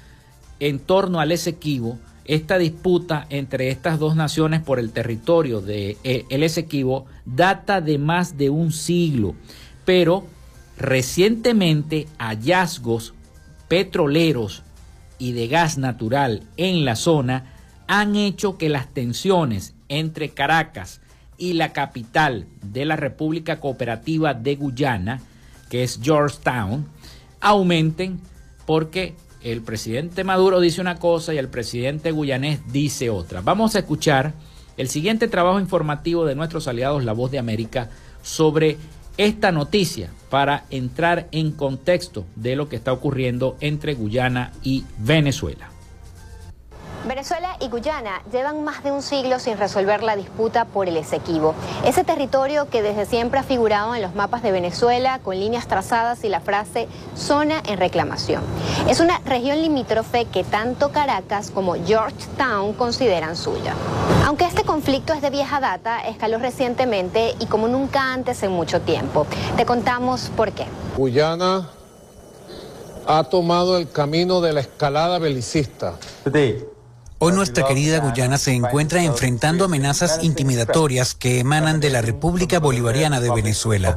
en 0.61 0.79
torno 0.79 1.19
al 1.19 1.33
Esequibo, 1.33 1.99
esta 2.27 2.59
disputa 2.59 3.27
entre 3.29 3.71
estas 3.71 3.99
dos 3.99 4.15
naciones 4.15 4.63
por 4.63 4.79
el 4.79 4.93
territorio 4.93 5.61
de 5.61 5.97
eh, 6.05 6.27
Esequibo 6.31 7.07
data 7.25 7.81
de 7.81 7.99
más 7.99 8.39
de 8.39 8.51
un 8.51 8.71
siglo, 8.71 9.35
pero 9.85 10.25
recientemente 10.79 12.07
hallazgos 12.19 13.15
petroleros 13.67 14.63
y 15.19 15.33
de 15.33 15.49
gas 15.49 15.79
natural 15.79 16.43
en 16.57 16.85
la 16.85 16.97
zona 16.97 17.53
han 17.87 18.17
hecho 18.17 18.57
que 18.59 18.69
las 18.69 18.89
tensiones 18.89 19.75
entre 19.89 20.31
Caracas 20.31 21.01
y 21.39 21.55
la 21.55 21.73
capital 21.73 22.47
de 22.63 22.85
la 22.85 22.97
República 22.97 23.61
Cooperativa 23.61 24.35
de 24.35 24.57
Guyana, 24.57 25.21
que 25.69 25.83
es 25.83 26.01
Georgetown, 26.03 26.87
aumenten 27.41 28.21
porque 28.67 29.15
el 29.43 29.61
presidente 29.61 30.25
Maduro 30.25 30.61
dice 30.61 30.81
una 30.81 30.97
cosa 30.97 31.35
y 31.35 31.39
el 31.39 31.49
presidente 31.49 32.13
guyanés 32.13 32.61
dice 32.73 33.11
otra. 33.11 33.43
Vamos 33.43 33.75
a 33.75 33.81
escuchar 33.81 34.33
el 34.77 34.89
siguiente 34.89 35.29
trabajo 35.29 35.61
informativo 35.61 36.25
de 36.25 36.35
nuestros 36.35 36.67
aliados 36.67 37.05
La 37.05 37.13
Voz 37.13 37.31
de 37.31 37.39
América 37.39 37.91
sobre 38.23 38.79
esta 39.17 39.53
noticia 39.53 40.11
para 40.31 40.65
entrar 40.71 41.29
en 41.31 41.53
contexto 41.53 42.25
de 42.35 42.57
lo 42.57 42.69
que 42.69 42.77
está 42.77 42.93
ocurriendo 42.93 43.57
entre 43.61 43.95
Guyana 43.95 44.53
y 44.63 44.85
Venezuela. 44.99 45.74
Venezuela 47.07 47.57
y 47.61 47.69
Guyana 47.69 48.23
llevan 48.33 48.65
más 48.65 48.83
de 48.83 48.91
un 48.91 49.03
siglo 49.03 49.39
sin 49.39 49.59
resolver 49.59 50.03
la 50.03 50.17
disputa 50.17 50.65
por 50.65 50.89
el 50.89 50.97
Esequibo, 50.97 51.55
ese 51.85 52.03
territorio 52.03 52.71
que 52.71 52.81
desde 52.81 53.05
siempre 53.05 53.39
ha 53.39 53.43
figurado 53.43 53.95
en 53.95 54.01
los 54.01 54.15
mapas 54.15 54.43
de 54.43 54.53
Venezuela 54.53 55.19
con 55.23 55.39
líneas 55.39 55.67
trazadas 55.67 56.25
y 56.25 56.31
la 56.31 56.41
frase 56.41 56.89
zona 57.15 57.63
en 57.67 57.79
reclamación. 57.79 58.43
Es 58.89 59.01
una 59.01 59.19
región 59.27 59.61
limítrofe 59.61 60.25
que 60.25 60.45
tanto 60.45 60.93
Caracas 60.93 61.51
como 61.51 61.75
Georgetown 61.75 62.73
consideran 62.73 63.37
suya. 63.37 63.75
Aunque 64.27 64.47
este 64.47 64.65
conflicto 64.65 65.13
es 65.13 65.21
de 65.21 65.29
vieja 65.29 65.61
data, 65.61 66.01
escaló 66.07 66.39
recientemente 66.39 67.35
y 67.39 67.47
como 67.47 67.69
nunca 67.69 68.15
antes 68.15 68.43
en 68.43 68.53
mucho 68.53 68.81
tiempo. 68.81 69.27
Te 69.59 69.67
contamos 69.67 70.31
por 70.35 70.53
qué. 70.53 70.65
Guyana 70.97 71.69
ha 73.07 73.25
tomado 73.25 73.77
el 73.77 73.91
camino 73.91 74.41
de 74.41 74.55
la 74.55 74.61
escalada 74.61 75.19
belicista. 75.19 75.95
Hoy 77.25 77.33
nuestra 77.33 77.67
querida 77.67 78.01
Guyana 78.01 78.37
se 78.37 78.53
encuentra 78.53 79.03
enfrentando 79.03 79.65
amenazas 79.65 80.23
intimidatorias 80.23 81.15
que 81.15 81.41
emanan 81.41 81.81
de 81.81 81.89
la 81.89 82.03
República 82.03 82.61
Bolivariana 82.61 83.19
de 83.19 83.31
Venezuela. 83.31 83.97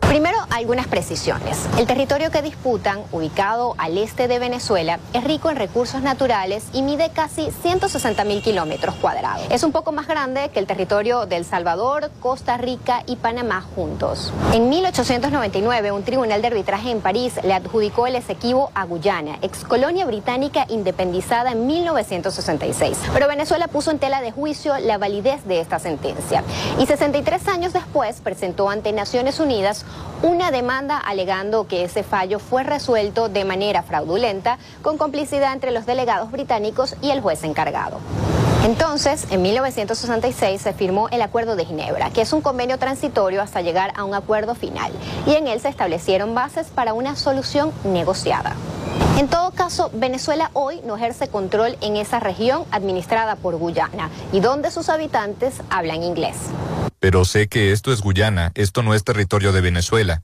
Primero, 0.00 0.36
algunas 0.50 0.86
precisiones. 0.86 1.56
El 1.78 1.86
territorio 1.86 2.30
que 2.30 2.42
disputan, 2.42 3.00
ubicado 3.10 3.74
al 3.78 3.96
este 3.96 4.28
de 4.28 4.38
Venezuela, 4.38 5.00
es 5.14 5.24
rico 5.24 5.48
en 5.48 5.56
recursos 5.56 6.02
naturales 6.02 6.64
y 6.74 6.82
mide 6.82 7.10
casi 7.10 7.50
160 7.62 8.22
mil 8.24 8.42
kilómetros 8.42 8.96
cuadrados. 8.96 9.46
Es 9.48 9.62
un 9.62 9.72
poco 9.72 9.92
más 9.92 10.06
grande 10.06 10.50
que 10.52 10.58
el 10.58 10.66
territorio 10.66 11.24
de 11.24 11.38
El 11.38 11.46
Salvador, 11.46 12.10
Costa 12.20 12.58
Rica 12.58 13.02
y 13.06 13.16
Panamá 13.16 13.62
juntos. 13.62 14.30
En 14.52 14.68
1899, 14.68 15.90
un 15.90 16.02
tribunal 16.02 16.42
de 16.42 16.48
arbitraje 16.48 16.90
en 16.90 17.00
París 17.00 17.32
le 17.42 17.54
adjudicó 17.54 18.06
el 18.06 18.16
Esequibo 18.16 18.70
a 18.74 18.84
Guyana, 18.84 19.38
ex 19.40 19.64
colonia 19.64 20.04
británica 20.04 20.66
independizada 20.68 21.52
en 21.52 21.66
1960. 21.66 22.57
Pero 23.12 23.28
Venezuela 23.28 23.68
puso 23.68 23.90
en 23.90 23.98
tela 23.98 24.20
de 24.20 24.32
juicio 24.32 24.76
la 24.78 24.98
validez 24.98 25.44
de 25.44 25.60
esta 25.60 25.78
sentencia 25.78 26.42
y 26.78 26.86
63 26.86 27.48
años 27.48 27.72
después 27.72 28.20
presentó 28.20 28.68
ante 28.68 28.92
Naciones 28.92 29.40
Unidas 29.40 29.84
una 30.22 30.50
demanda 30.50 30.98
alegando 30.98 31.66
que 31.66 31.84
ese 31.84 32.02
fallo 32.02 32.38
fue 32.38 32.62
resuelto 32.62 33.28
de 33.28 33.44
manera 33.44 33.82
fraudulenta 33.82 34.58
con 34.82 34.98
complicidad 34.98 35.52
entre 35.52 35.70
los 35.70 35.86
delegados 35.86 36.30
británicos 36.30 36.96
y 37.00 37.10
el 37.10 37.20
juez 37.20 37.44
encargado. 37.44 38.00
Entonces, 38.64 39.26
en 39.30 39.40
1966 39.42 40.60
se 40.60 40.72
firmó 40.72 41.08
el 41.10 41.22
Acuerdo 41.22 41.54
de 41.54 41.64
Ginebra, 41.64 42.10
que 42.10 42.22
es 42.22 42.32
un 42.32 42.40
convenio 42.40 42.76
transitorio 42.76 43.40
hasta 43.40 43.60
llegar 43.60 43.92
a 43.96 44.04
un 44.04 44.14
acuerdo 44.14 44.54
final, 44.54 44.90
y 45.26 45.34
en 45.34 45.46
él 45.46 45.60
se 45.60 45.68
establecieron 45.68 46.34
bases 46.34 46.66
para 46.66 46.92
una 46.92 47.14
solución 47.14 47.72
negociada. 47.84 48.56
En 49.18 49.26
todo 49.26 49.50
caso, 49.50 49.90
Venezuela 49.92 50.52
hoy 50.52 50.80
no 50.86 50.96
ejerce 50.96 51.26
control 51.26 51.76
en 51.80 51.96
esa 51.96 52.20
región 52.20 52.64
administrada 52.70 53.34
por 53.34 53.56
Guyana 53.56 54.10
y 54.30 54.38
donde 54.38 54.70
sus 54.70 54.88
habitantes 54.88 55.54
hablan 55.70 56.04
inglés. 56.04 56.36
Pero 57.00 57.24
sé 57.24 57.48
que 57.48 57.72
esto 57.72 57.92
es 57.92 58.00
Guyana, 58.00 58.52
esto 58.54 58.84
no 58.84 58.94
es 58.94 59.02
territorio 59.02 59.50
de 59.50 59.60
Venezuela. 59.60 60.22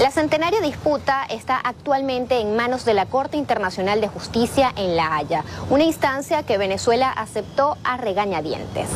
La 0.00 0.10
centenaria 0.10 0.60
disputa 0.62 1.24
está 1.28 1.58
actualmente 1.58 2.40
en 2.40 2.56
manos 2.56 2.86
de 2.86 2.94
la 2.94 3.04
Corte 3.04 3.36
Internacional 3.36 4.00
de 4.00 4.08
Justicia 4.08 4.72
en 4.76 4.96
La 4.96 5.14
Haya, 5.14 5.44
una 5.68 5.84
instancia 5.84 6.42
que 6.42 6.56
Venezuela 6.56 7.10
aceptó 7.10 7.76
a 7.84 7.98
regañadientes. 7.98 8.88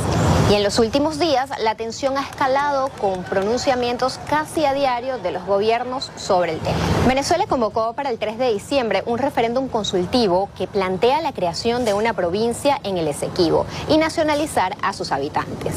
Y 0.51 0.55
en 0.55 0.63
los 0.63 0.79
últimos 0.79 1.19
días 1.19 1.51
la 1.61 1.75
tensión 1.75 2.17
ha 2.17 2.23
escalado 2.23 2.89
con 3.01 3.23
pronunciamientos 3.25 4.19
casi 4.31 4.65
a 4.65 4.73
diario 4.73 5.19
de 5.19 5.33
los 5.33 5.45
gobiernos 5.45 6.11
sobre 6.17 6.53
el 6.53 6.61
tema. 6.61 6.79
Venezuela 7.07 7.47
convocó 7.57 7.95
para 7.95 8.11
el 8.11 8.19
3 8.19 8.37
de 8.37 8.53
diciembre 8.53 9.03
un 9.07 9.17
referéndum 9.17 9.69
consultivo 9.69 10.51
que 10.59 10.67
plantea 10.67 11.23
la 11.23 11.33
creación 11.33 11.87
de 11.87 11.95
una 11.95 12.13
provincia 12.13 12.79
en 12.85 12.99
el 12.99 13.09
Esequibo 13.09 13.65
y 13.89 13.97
nacionalizar 13.97 14.77
a 14.83 14.93
sus 14.93 15.11
habitantes. 15.11 15.73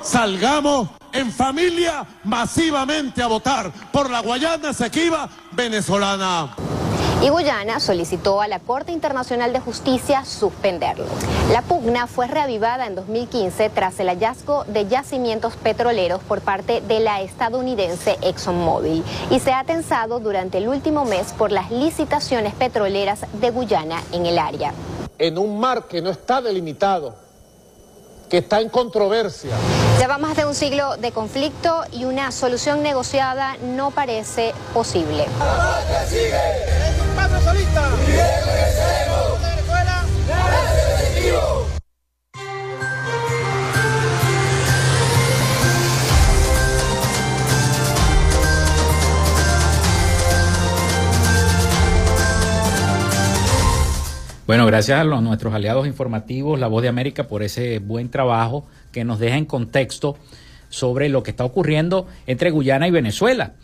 Salgamos 0.00 0.90
en 1.12 1.32
familia 1.32 2.06
masivamente 2.22 3.20
a 3.20 3.26
votar 3.26 3.72
por 3.90 4.10
la 4.10 4.20
Guayana 4.20 4.70
Esequiba 4.70 5.28
venezolana 5.50 6.54
y 7.24 7.30
Guyana 7.30 7.80
solicitó 7.80 8.42
a 8.42 8.48
la 8.48 8.58
Corte 8.58 8.92
Internacional 8.92 9.54
de 9.54 9.58
Justicia 9.58 10.26
suspenderlo. 10.26 11.06
La 11.52 11.62
pugna 11.62 12.06
fue 12.06 12.26
reavivada 12.26 12.86
en 12.86 12.94
2015 12.94 13.70
tras 13.70 13.98
el 13.98 14.08
hallazgo 14.08 14.64
de 14.64 14.86
yacimientos 14.88 15.56
petroleros 15.56 16.20
por 16.22 16.42
parte 16.42 16.82
de 16.82 17.00
la 17.00 17.22
estadounidense 17.22 18.18
ExxonMobil 18.20 19.02
y 19.30 19.40
se 19.40 19.54
ha 19.54 19.64
tensado 19.64 20.20
durante 20.20 20.58
el 20.58 20.68
último 20.68 21.06
mes 21.06 21.32
por 21.32 21.50
las 21.50 21.70
licitaciones 21.70 22.52
petroleras 22.52 23.20
de 23.32 23.50
Guyana 23.50 24.02
en 24.12 24.26
el 24.26 24.38
área. 24.38 24.74
En 25.16 25.38
un 25.38 25.58
mar 25.58 25.84
que 25.84 26.02
no 26.02 26.10
está 26.10 26.42
delimitado, 26.42 27.14
que 28.28 28.36
está 28.36 28.60
en 28.60 28.68
controversia. 28.68 29.56
Lleva 29.98 30.18
más 30.18 30.36
de 30.36 30.44
un 30.44 30.54
siglo 30.54 30.98
de 30.98 31.10
conflicto 31.12 31.84
y 31.90 32.04
una 32.04 32.32
solución 32.32 32.82
negociada 32.82 33.56
no 33.62 33.92
parece 33.92 34.52
posible. 34.74 35.24
Bueno, 54.46 54.66
gracias 54.66 55.00
a 55.00 55.04
nuestros 55.04 55.54
aliados 55.54 55.86
informativos, 55.86 56.60
La 56.60 56.68
Voz 56.68 56.82
de 56.82 56.88
América, 56.88 57.26
por 57.26 57.42
ese 57.42 57.78
buen 57.78 58.10
trabajo 58.10 58.66
que 58.92 59.02
nos 59.02 59.18
deja 59.18 59.36
en 59.36 59.46
contexto 59.46 60.18
sobre 60.68 61.08
lo 61.08 61.22
que 61.22 61.30
está 61.30 61.44
ocurriendo 61.44 62.06
entre 62.26 62.50
Guyana 62.50 62.86
y 62.86 62.90
Venezuela. 62.90 63.54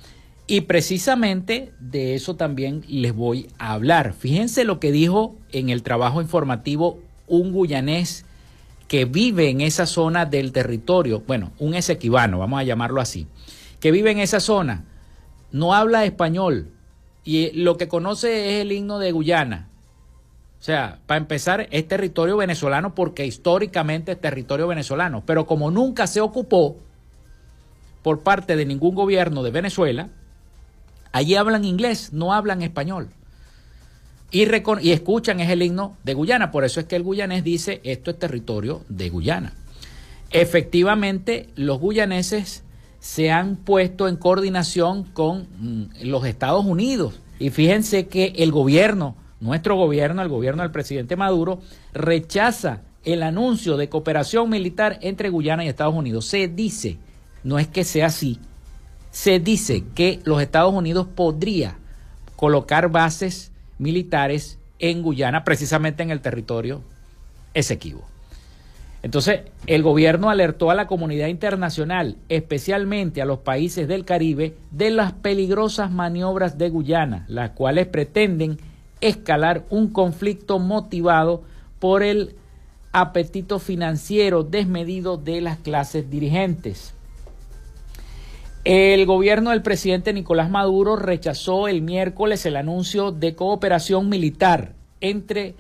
Y 0.51 0.62
precisamente 0.62 1.72
de 1.78 2.16
eso 2.16 2.34
también 2.34 2.82
les 2.88 3.14
voy 3.14 3.48
a 3.59 3.72
hablar. 3.72 4.12
Fíjense 4.12 4.64
lo 4.64 4.80
que 4.80 4.90
dijo 4.90 5.36
en 5.53 5.68
el 5.68 5.82
trabajo 5.84 6.20
informativo 6.20 6.98
un 7.28 7.53
guyanés 7.53 8.26
que 8.88 9.05
vive 9.05 9.48
en 9.48 9.61
esa 9.61 9.86
zona 9.86 10.26
del 10.26 10.51
territorio, 10.51 11.22
bueno, 11.24 11.53
un 11.61 11.74
esequibano, 11.74 12.40
vamos 12.40 12.59
a 12.59 12.64
llamarlo 12.64 13.01
así, 13.01 13.28
que 13.78 13.92
vive 13.92 14.11
en 14.11 14.18
esa 14.18 14.40
zona, 14.40 14.84
no 15.53 15.72
habla 15.72 16.05
español 16.05 16.72
y 17.22 17.53
lo 17.53 17.76
que 17.76 17.86
conoce 17.86 18.57
es 18.57 18.62
el 18.62 18.72
himno 18.72 18.98
de 18.98 19.12
Guyana 19.12 19.70
o 20.61 20.62
sea, 20.62 20.98
para 21.07 21.16
empezar, 21.16 21.68
es 21.70 21.88
territorio 21.88 22.36
venezolano 22.36 22.94
porque 22.94 23.24
históricamente 23.24 24.12
es 24.12 24.20
territorio 24.20 24.66
venezolano, 24.66 25.22
pero 25.24 25.46
como 25.46 25.70
nunca 25.70 26.07
se 26.07 26.20
ocupó 26.20 26.76
por 28.03 28.20
parte 28.20 28.57
de 28.57 28.66
ningún 28.66 28.94
gobierno 28.94 29.42
de 29.42 29.53
Venezuela, 29.53 30.11
allí 31.12 31.34
hablan 31.34 31.64
inglés, 31.64 32.12
no 32.12 32.32
hablan 32.32 32.62
español. 32.62 33.08
Y, 34.30 34.44
escuchan 34.90 35.40
es 35.40 35.50
el 35.50 35.62
himno 35.62 35.96
de 36.04 36.14
Guyana, 36.14 36.50
por 36.52 36.64
eso 36.64 36.78
es 36.78 36.86
que 36.86 36.96
el 36.96 37.02
guyanés 37.02 37.42
dice 37.42 37.80
esto 37.82 38.12
es 38.12 38.18
territorio 38.18 38.82
de 38.88 39.08
Guyana. 39.08 39.54
Efectivamente, 40.30 41.48
los 41.56 41.80
guyaneses 41.80 42.62
se 43.00 43.32
han 43.32 43.56
puesto 43.56 44.06
en 44.06 44.16
coordinación 44.16 45.02
con 45.04 45.48
mm, 45.58 46.04
los 46.04 46.24
Estados 46.24 46.64
Unidos. 46.64 47.18
Y 47.40 47.50
fíjense 47.50 48.06
que 48.06 48.34
el 48.36 48.52
gobierno 48.52 49.16
nuestro 49.40 49.74
gobierno, 49.74 50.22
el 50.22 50.28
gobierno 50.28 50.62
del 50.62 50.70
presidente 50.70 51.16
Maduro, 51.16 51.61
rechaza 51.92 52.82
el 53.04 53.22
anuncio 53.22 53.76
de 53.76 53.88
cooperación 53.88 54.50
militar 54.50 54.98
entre 55.00 55.30
Guyana 55.30 55.64
y 55.64 55.68
Estados 55.68 55.94
Unidos. 55.94 56.26
Se 56.26 56.46
dice, 56.46 56.98
no 57.42 57.58
es 57.58 57.66
que 57.66 57.84
sea 57.84 58.06
así, 58.06 58.38
se 59.11 59.40
dice 59.40 59.84
que 59.94 60.20
los 60.24 60.40
Estados 60.40 60.72
Unidos 60.72 61.06
podría 61.14 61.78
colocar 62.36 62.90
bases 62.90 63.52
militares 63.78 64.58
en 64.78 65.02
Guyana, 65.02 65.44
precisamente 65.44 66.02
en 66.02 66.11
el 66.11 66.20
territorio 66.20 66.82
Esequibo. 67.54 68.04
Entonces, 69.02 69.42
el 69.66 69.82
gobierno 69.82 70.28
alertó 70.28 70.70
a 70.70 70.74
la 70.74 70.86
comunidad 70.86 71.28
internacional, 71.28 72.16
especialmente 72.28 73.22
a 73.22 73.24
los 73.24 73.38
países 73.38 73.88
del 73.88 74.04
Caribe, 74.04 74.54
de 74.70 74.90
las 74.90 75.12
peligrosas 75.12 75.90
maniobras 75.90 76.58
de 76.58 76.68
Guyana, 76.68 77.24
las 77.28 77.50
cuales 77.50 77.86
pretenden 77.86 78.58
escalar 79.00 79.64
un 79.70 79.88
conflicto 79.88 80.58
motivado 80.58 81.42
por 81.78 82.02
el 82.02 82.36
apetito 82.92 83.58
financiero 83.58 84.42
desmedido 84.42 85.16
de 85.16 85.40
las 85.40 85.58
clases 85.58 86.11
dirigentes. 86.11 86.94
El 88.64 89.06
gobierno 89.06 89.50
del 89.50 89.62
presidente 89.62 90.12
Nicolás 90.12 90.50
Maduro 90.50 90.96
rechazó 90.96 91.66
el 91.66 91.80
miércoles 91.80 92.44
el 92.44 92.56
anuncio 92.56 93.11
de 93.11 93.34
cooperación 93.34 94.11
militar 94.11 94.74
entre 95.00 95.54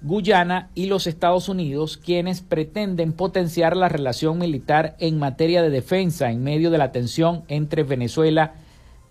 Guyana 0.00 0.70
y 0.74 0.86
los 0.86 1.06
Estados 1.06 1.50
Unidos, 1.50 1.98
quienes 1.98 2.40
pretenden 2.40 3.12
potenciar 3.12 3.76
la 3.76 3.90
relación 3.90 4.38
militar 4.38 4.96
en 5.00 5.18
materia 5.18 5.60
de 5.60 5.68
defensa 5.68 6.30
en 6.30 6.42
medio 6.42 6.70
de 6.70 6.78
la 6.78 6.92
tensión 6.92 7.44
entre 7.48 7.82
Venezuela 7.82 8.54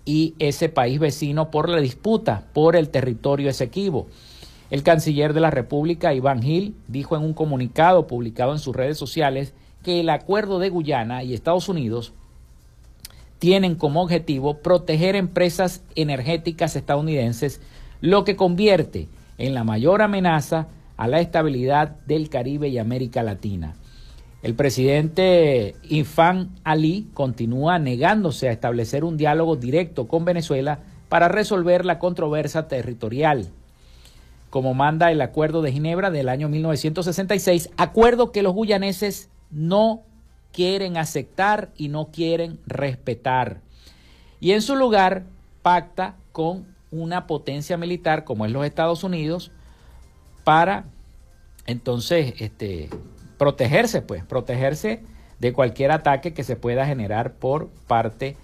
y 0.05 0.33
ese 0.39 0.67
país 0.67 0.99
vecino 0.99 1.51
por 1.51 1.69
la 1.69 1.81
disputa 1.81 2.47
por 2.51 2.75
el 2.75 2.89
territorio 2.89 3.51
Esequibo. 3.51 4.07
El 4.71 4.81
canciller 4.81 5.33
de 5.33 5.41
la 5.41 5.51
República, 5.51 6.15
Iván 6.15 6.41
Gil, 6.41 6.75
dijo 6.87 7.15
en 7.15 7.21
un 7.21 7.35
comunicado 7.35 8.07
publicado 8.07 8.53
en 8.53 8.59
sus 8.59 8.75
redes 8.75 8.97
sociales 8.97 9.53
que 9.83 9.99
el 9.99 10.09
acuerdo 10.09 10.57
de 10.57 10.71
Guyana 10.71 11.23
y 11.23 11.35
Estados 11.35 11.69
Unidos 11.69 12.13
tienen 13.39 13.75
como 13.75 14.01
objetivo 14.01 14.59
proteger 14.59 15.15
empresas 15.15 15.83
energéticas 15.95 16.75
estadounidenses, 16.75 17.61
lo 18.01 18.23
que 18.23 18.35
convierte 18.35 19.07
en 19.37 19.53
la 19.53 19.63
mayor 19.63 20.01
amenaza 20.01 20.67
a 20.97 21.07
la 21.07 21.19
estabilidad 21.19 21.97
del 22.05 22.29
Caribe 22.29 22.69
y 22.69 22.77
América 22.77 23.23
Latina. 23.23 23.75
El 24.41 24.53
presidente 24.53 25.75
Infan 25.89 26.51
Ali 26.63 27.07
continúa 27.13 27.79
negándose 27.79 28.47
a 28.47 28.51
establecer 28.51 29.03
un 29.03 29.17
diálogo 29.17 29.55
directo 29.55 30.07
con 30.07 30.23
Venezuela 30.23 30.79
para 31.09 31.27
resolver 31.27 31.83
la 31.83 31.99
controversia 31.99 32.67
territorial, 32.67 33.49
como 34.49 34.73
manda 34.73 35.11
el 35.11 35.21
Acuerdo 35.21 35.61
de 35.61 35.71
Ginebra 35.71 36.11
del 36.11 36.29
año 36.29 36.47
1966, 36.47 37.71
acuerdo 37.75 38.31
que 38.31 38.43
los 38.43 38.53
guyaneses 38.53 39.29
no 39.49 40.03
quieren 40.55 40.95
aceptar 40.95 41.69
y 41.75 41.89
no 41.89 42.11
quieren 42.11 42.59
respetar. 42.65 43.59
Y 44.39 44.53
en 44.53 44.61
su 44.61 44.77
lugar 44.77 45.25
pacta 45.61 46.15
con 46.31 46.65
una 46.91 47.27
potencia 47.27 47.75
militar 47.75 48.23
como 48.23 48.45
es 48.45 48.53
los 48.53 48.65
Estados 48.65 49.03
Unidos 49.03 49.51
para 50.45 50.85
entonces 51.67 52.35
este 52.39 52.89
protegerse, 53.37 54.01
pues, 54.01 54.23
protegerse 54.23 55.03
de 55.39 55.51
cualquier 55.51 55.91
ataque 55.91 56.33
que 56.33 56.45
se 56.45 56.55
pueda 56.55 56.85
generar 56.85 57.33
por 57.33 57.67
parte 57.87 58.37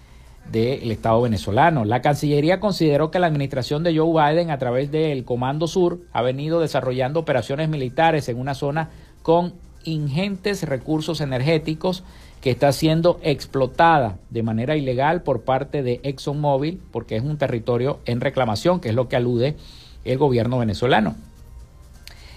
del 0.50 0.90
Estado 0.90 1.22
venezolano. 1.22 1.86
La 1.86 2.02
Cancillería 2.02 2.60
consideró 2.60 3.10
que 3.10 3.20
la 3.20 3.28
administración 3.28 3.84
de 3.84 3.96
Joe 3.96 4.34
Biden 4.34 4.50
a 4.50 4.58
través 4.58 4.90
del 4.90 5.24
Comando 5.24 5.66
Sur 5.66 6.00
ha 6.12 6.20
venido 6.20 6.60
desarrollando 6.60 7.20
operaciones 7.20 7.70
militares 7.70 8.28
en 8.28 8.38
una 8.38 8.54
zona 8.54 8.90
con 9.22 9.54
ingentes 9.84 10.62
recursos 10.64 11.20
energéticos 11.20 12.04
que 12.40 12.50
está 12.50 12.72
siendo 12.72 13.20
explotada 13.22 14.18
de 14.30 14.42
manera 14.42 14.76
ilegal 14.76 15.22
por 15.22 15.42
parte 15.42 15.82
de 15.82 16.00
ExxonMobil 16.02 16.80
porque 16.90 17.16
es 17.16 17.22
un 17.22 17.38
territorio 17.38 18.00
en 18.04 18.20
reclamación, 18.20 18.80
que 18.80 18.88
es 18.88 18.94
lo 18.94 19.08
que 19.08 19.16
alude 19.16 19.56
el 20.04 20.18
gobierno 20.18 20.58
venezolano. 20.58 21.14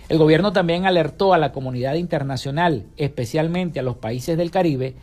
El 0.08 0.20
gobierno 0.20 0.54
también 0.54 0.86
alertó 0.86 1.34
a 1.34 1.40
la 1.40 1.52
comunidad 1.52 1.96
internacional, 1.96 2.86
especialmente 2.98 3.80
a 3.80 3.84
los 3.84 3.96
países 3.96 4.38
del 4.38 4.52
Caribe, 4.52 4.94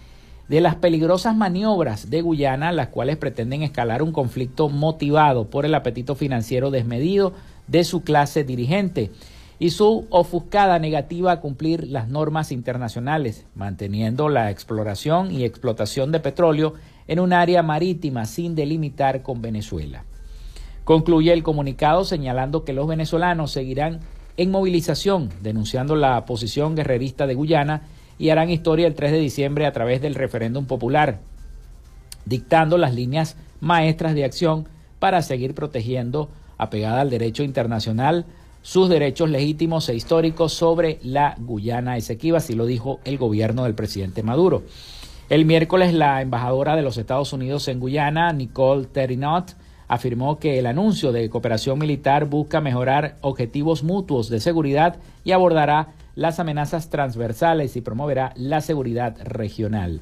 de 0.49 0.61
las 0.61 0.77
peligrosas 0.77 1.35
maniobras 1.35 2.09
de 2.09 2.23
Guyana, 2.23 2.71
las 2.71 2.89
cuales 2.89 3.17
pretenden 3.17 3.63
escalar 3.63 4.03
un 4.03 4.13
conflicto 4.13 4.69
motivado 4.69 5.49
por 5.49 5.67
el 5.67 5.75
apetito 5.75 6.15
financiero 6.15 6.71
desmedido 6.71 7.33
de 7.67 7.83
su 7.83 8.03
clase 8.03 8.45
dirigente 8.45 9.11
y 9.63 9.71
su 9.71 10.09
ofuscada 10.11 10.81
negativa 10.81 11.31
a 11.31 11.41
cumplir 11.41 11.87
las 11.87 12.09
normas 12.09 12.51
internacionales, 12.51 13.47
manteniendo 13.55 14.29
la 14.29 14.51
exploración 14.51 15.31
y 15.31 15.45
explotación 15.45 16.11
de 16.11 16.19
petróleo 16.19 16.75
en 17.07 17.21
un 17.21 17.33
área 17.33 17.63
marítima 17.63 18.27
sin 18.27 18.57
delimitar 18.57 19.23
con 19.23 19.41
Venezuela. 19.41 20.03
Concluye 20.83 21.33
el 21.33 21.45
comunicado 21.45 22.05
señalando 22.05 22.65
que 22.65 22.73
los 22.73 22.89
venezolanos 22.89 23.53
seguirán 23.53 24.01
en 24.37 24.51
movilización 24.51 25.29
denunciando 25.43 25.95
la 25.95 26.25
posición 26.27 26.75
guerrerista 26.75 27.29
de 27.29 27.35
Guyana 27.35 27.83
y 28.19 28.31
harán 28.31 28.51
historia 28.51 28.89
el 28.89 28.97
3 28.97 29.13
de 29.13 29.21
diciembre 29.21 29.67
a 29.67 29.73
través 29.73 30.03
del 30.03 30.17
referéndum 30.17 30.65
popular, 30.65 31.21
dictando 32.25 32.79
las 32.79 32.97
líneas 32.97 33.37
maestras 33.61 34.17
de 34.17 34.25
acción 34.25 34.67
para 34.99 35.23
seguir 35.23 35.55
protegiendo, 35.55 36.31
apegada 36.59 37.01
al 37.03 37.11
derecho 37.11 37.45
internacional, 37.45 38.27
sus 38.63 38.89
derechos 38.89 39.29
legítimos 39.29 39.89
e 39.89 39.95
históricos 39.95 40.53
sobre 40.53 40.99
la 41.03 41.35
Guyana 41.39 41.97
Esequiba, 41.97 42.39
así 42.39 42.55
lo 42.55 42.65
dijo 42.65 43.01
el 43.05 43.19
gobierno 43.19 43.65
del 43.65 43.75
presidente 43.75 44.23
Maduro. 44.23 44.63
El 45.29 45.45
miércoles 45.45 45.93
la 45.93 46.23
embajadora 46.23 46.77
de 46.77 46.83
los 46.83 46.97
Estados 46.97 47.33
Unidos 47.33 47.67
en 47.69 47.81
Guyana, 47.81 48.33
Nicole 48.33 48.87
Terinot, 48.87 49.57
afirmó 49.89 50.39
que 50.39 50.59
el 50.59 50.67
anuncio 50.67 51.13
de 51.13 51.29
cooperación 51.29 51.79
militar 51.79 52.27
busca 52.27 52.61
mejorar 52.61 53.19
objetivos 53.21 53.83
mutuos 53.83 54.31
de 54.31 54.41
seguridad 54.41 54.97
y 55.25 55.33
abordará 55.33 55.89
las 56.15 56.39
amenazas 56.39 56.89
transversales 56.89 57.77
y 57.77 57.81
promoverá 57.81 58.33
la 58.37 58.61
seguridad 58.61 59.17
regional. 59.25 60.01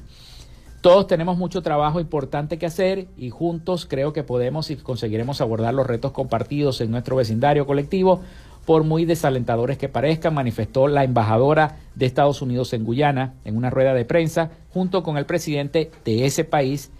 Todos 0.81 1.05
tenemos 1.05 1.37
mucho 1.37 1.61
trabajo 1.61 1.99
importante 1.99 2.57
que 2.57 2.65
hacer 2.65 3.07
y 3.15 3.29
juntos 3.29 3.85
creo 3.85 4.13
que 4.13 4.23
podemos 4.23 4.71
y 4.71 4.77
conseguiremos 4.77 5.39
abordar 5.39 5.75
los 5.75 5.85
retos 5.85 6.11
compartidos 6.11 6.81
en 6.81 6.89
nuestro 6.89 7.15
vecindario 7.15 7.67
colectivo, 7.67 8.21
por 8.65 8.83
muy 8.83 9.05
desalentadores 9.05 9.77
que 9.77 9.89
parezcan, 9.89 10.33
manifestó 10.33 10.87
la 10.87 11.03
embajadora 11.03 11.77
de 11.95 12.05
Estados 12.05 12.41
Unidos 12.41 12.73
en 12.73 12.83
Guyana 12.83 13.33
en 13.43 13.57
una 13.57 13.69
rueda 13.69 13.93
de 13.93 14.05
prensa 14.05 14.51
junto 14.73 15.03
con 15.03 15.17
el 15.17 15.25
presidente 15.25 15.91
de 16.05 16.25
ese 16.25 16.43
país, 16.43 16.91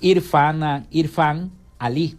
Irfan, 0.00 0.86
Irfan 0.90 1.50
Ali. 1.78 2.16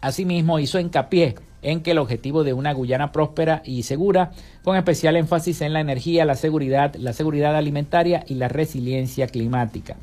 Asimismo, 0.00 0.58
hizo 0.58 0.80
hincapié 0.80 1.36
en 1.62 1.80
que 1.80 1.92
el 1.92 1.98
objetivo 1.98 2.44
de 2.44 2.52
una 2.52 2.72
Guyana 2.72 3.10
próspera 3.10 3.62
y 3.64 3.84
segura, 3.84 4.32
con 4.62 4.76
especial 4.76 5.16
énfasis 5.16 5.62
en 5.62 5.72
la 5.72 5.80
energía, 5.80 6.24
la 6.24 6.34
seguridad, 6.34 6.94
la 6.96 7.12
seguridad 7.12 7.56
alimentaria 7.56 8.24
y 8.28 8.34
la 8.34 8.48
resiliencia 8.48 9.26
climática. 9.26 9.96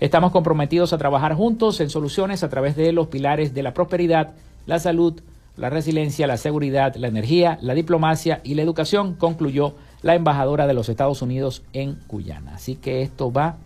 Estamos 0.00 0.30
comprometidos 0.30 0.92
a 0.92 0.98
trabajar 0.98 1.34
juntos 1.34 1.80
en 1.80 1.90
soluciones 1.90 2.44
a 2.44 2.48
través 2.48 2.76
de 2.76 2.92
los 2.92 3.08
pilares 3.08 3.52
de 3.52 3.64
la 3.64 3.74
prosperidad, 3.74 4.34
la 4.66 4.78
salud, 4.78 5.20
la 5.58 5.70
resiliencia, 5.70 6.26
la 6.26 6.36
seguridad, 6.36 6.94
la 6.96 7.08
energía, 7.08 7.58
la 7.60 7.74
diplomacia 7.74 8.40
y 8.44 8.54
la 8.54 8.62
educación, 8.62 9.14
concluyó 9.14 9.74
la 10.02 10.14
embajadora 10.14 10.66
de 10.66 10.74
los 10.74 10.88
Estados 10.88 11.20
Unidos 11.20 11.62
en 11.72 11.98
Guyana. 12.08 12.54
Así 12.54 12.76
que 12.76 13.02
esto 13.02 13.32
va 13.32 13.56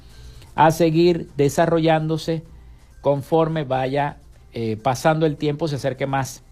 a 0.54 0.70
seguir 0.70 1.28
desarrollándose 1.36 2.42
conforme 3.00 3.64
vaya 3.64 4.16
eh, 4.54 4.76
pasando 4.76 5.26
el 5.26 5.36
tiempo, 5.36 5.68
se 5.68 5.76
acerque 5.76 6.06
más 6.06 6.42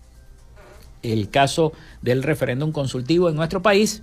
el 1.03 1.31
caso 1.31 1.73
del 2.03 2.23
referéndum 2.23 2.73
consultivo 2.73 3.29
en 3.29 3.37
nuestro 3.37 3.63
país 3.63 4.03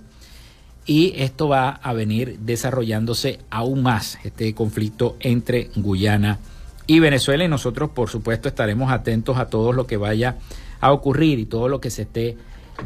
y 0.86 1.12
esto 1.16 1.48
va 1.48 1.68
a 1.68 1.92
venir 1.92 2.38
desarrollándose 2.40 3.38
aún 3.50 3.82
más, 3.82 4.18
este 4.24 4.54
conflicto 4.54 5.16
entre 5.20 5.70
Guyana 5.76 6.38
y 6.86 6.98
Venezuela 6.98 7.44
y 7.44 7.48
nosotros 7.48 7.90
por 7.90 8.08
supuesto 8.08 8.48
estaremos 8.48 8.90
atentos 8.90 9.36
a 9.36 9.48
todo 9.48 9.72
lo 9.72 9.86
que 9.86 9.96
vaya 9.96 10.36
a 10.80 10.92
ocurrir 10.92 11.38
y 11.38 11.46
todo 11.46 11.68
lo 11.68 11.80
que 11.80 11.90
se 11.90 12.02
esté 12.02 12.36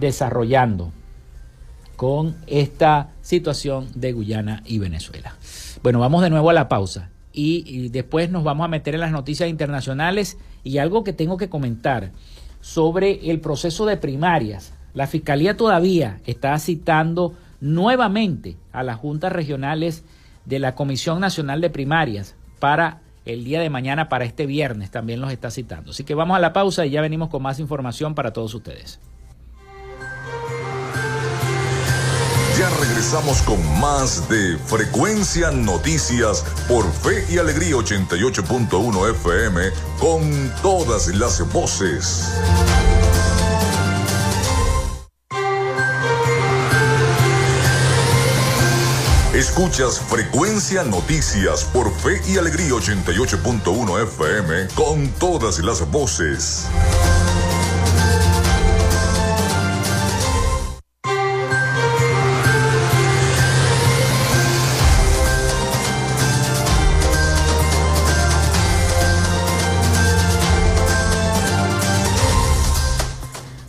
desarrollando 0.01 0.93
con 1.97 2.37
esta 2.47 3.11
situación 3.21 3.89
de 3.95 4.13
Guyana 4.13 4.63
y 4.67 4.79
Venezuela. 4.79 5.37
Bueno, 5.83 6.01
vamos 6.01 6.23
de 6.23 6.31
nuevo 6.31 6.51
a 6.51 6.55
la 6.55 6.69
pausa 6.69 7.11
y, 7.33 7.65
y 7.67 7.89
después 7.91 8.31
nos 8.31 8.45
vamos 8.45 8.65
a 8.65 8.69
meter 8.69 8.95
en 8.95 9.01
las 9.01 9.13
noticias 9.13 9.49
internacionales 9.49 10.39
y 10.65 10.79
algo 10.79 11.05
que 11.05 11.13
tengo 11.13 11.37
que 11.37 11.49
comentar 11.49 12.13
sobre 12.61 13.31
el 13.31 13.41
proceso 13.41 13.87
de 13.87 13.97
primarias. 13.97 14.73
La 14.95 15.07
Fiscalía 15.07 15.57
todavía 15.57 16.21
está 16.27 16.59
citando 16.59 17.35
nuevamente 17.61 18.57
a 18.73 18.83
las 18.83 18.97
juntas 18.97 19.33
regionales 19.33 20.05
de 20.45 20.59
la 20.59 20.75
Comisión 20.75 21.21
Nacional 21.21 21.61
de 21.61 21.71
Primarias 21.71 22.35
para 22.59 23.02
el 23.25 23.45
día 23.45 23.61
de 23.61 23.71
mañana, 23.71 24.09
para 24.09 24.25
este 24.25 24.47
viernes, 24.47 24.91
también 24.91 25.21
los 25.21 25.33
está 25.33 25.51
citando. 25.51 25.93
Así 25.93 26.05
que 26.05 26.15
vamos 26.15 26.37
a 26.37 26.41
la 26.41 26.53
pausa 26.53 26.87
y 26.87 26.91
ya 26.91 27.01
venimos 27.01 27.29
con 27.29 27.43
más 27.43 27.59
información 27.59 28.15
para 28.15 28.33
todos 28.33 28.55
ustedes. 28.55 29.01
Ya 32.59 32.69
regresamos 32.81 33.41
con 33.43 33.81
más 33.81 34.29
de 34.29 34.59
Frecuencia 34.59 35.51
Noticias 35.51 36.45
por 36.69 36.85
Fe 36.93 37.25
y 37.31 37.39
Alegría 37.39 37.77
88.1 37.77 39.11
FM 39.11 39.71
con 39.99 40.53
todas 40.61 41.09
las 41.09 41.51
voces. 41.53 42.31
Escuchas 49.43 49.99
Frecuencia 49.99 50.85
Noticias 50.85 51.65
por 51.65 51.93
Fe 51.93 52.21
y 52.33 52.39
Alegría 52.39 52.75
88.1 52.75 54.03
FM 54.05 54.69
con 54.77 55.09
todas 55.19 55.59
las 55.59 55.91
voces. 55.91 56.69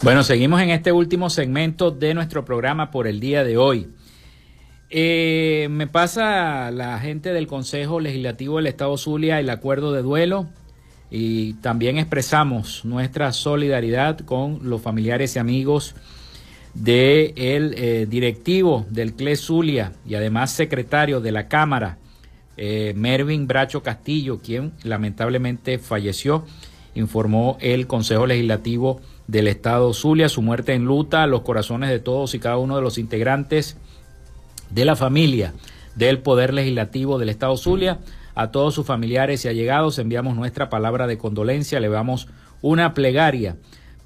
Bueno, 0.04 0.22
seguimos 0.22 0.62
en 0.62 0.70
este 0.70 0.92
último 0.92 1.32
segmento 1.32 1.90
de 1.90 2.14
nuestro 2.14 2.46
programa 2.46 2.92
por 2.92 3.08
el 3.08 3.20
día 3.20 3.44
de 3.44 3.58
hoy. 3.58 3.90
Eh, 4.96 5.70
me 5.72 5.88
pasa 5.88 6.70
la 6.70 7.00
gente 7.00 7.34
del 7.34 7.48
Consejo 7.48 8.00
Legislativo 8.00 8.58
del 8.58 8.68
Estado 8.68 8.96
Zulia 8.96 9.39
el 9.39 9.50
acuerdo 9.50 9.91
de 9.91 10.04
duelo 10.04 10.46
y 11.10 11.54
también 11.56 11.98
expresamos 11.98 12.86
nuestra 12.86 13.32
solidaridad 13.32 14.20
con 14.20 14.60
los 14.62 14.84
familiares 14.84 15.36
y 15.36 15.39
amigos 15.39 15.96
del 16.76 17.34
eh, 17.36 18.06
directivo 18.08 18.86
del 18.88 19.14
CLE 19.14 19.36
Zulia 19.36 19.94
y 20.08 20.14
además 20.14 20.52
secretario 20.52 21.22
de 21.22 21.32
la 21.32 21.48
Cámara, 21.48 21.98
eh, 22.56 22.94
Mervin 22.96 23.48
Bracho 23.48 23.82
Castillo, 23.82 24.41
quien 24.44 24.74
lamentablemente 24.84 25.80
falleció, 25.80 26.46
informó 26.94 27.58
el 27.62 27.88
Consejo 27.88 28.28
Legislativo 28.28 29.02
del 29.26 29.48
Estado 29.48 29.91
Zulia. 29.96 30.30
Su 30.30 30.44
muerte 30.44 30.76
en 30.76 30.86
luta 30.86 31.26
los 31.26 31.41
corazones 31.41 31.89
de 31.89 31.98
todos 31.98 32.36
y 32.36 32.39
cada 32.39 32.58
uno 32.58 32.76
de 32.76 32.84
los 32.84 33.00
integrantes 33.00 33.76
de 34.74 34.86
la 34.86 34.96
familia 34.96 35.54
del 35.96 36.20
Poder 36.20 36.54
Legislativo 36.54 37.20
del 37.20 37.30
Estado 37.30 37.56
Zulia. 37.58 38.00
A 38.36 38.52
todos 38.52 38.74
sus 38.74 38.86
familiares 38.86 39.46
y 39.46 39.48
allegados 39.48 40.00
enviamos 40.00 40.36
nuestra 40.36 40.70
palabra 40.70 41.06
de 41.06 41.18
condolencia, 41.18 41.80
le 41.80 41.90
damos 41.90 42.28
una 42.62 42.94
plegaria 42.94 43.58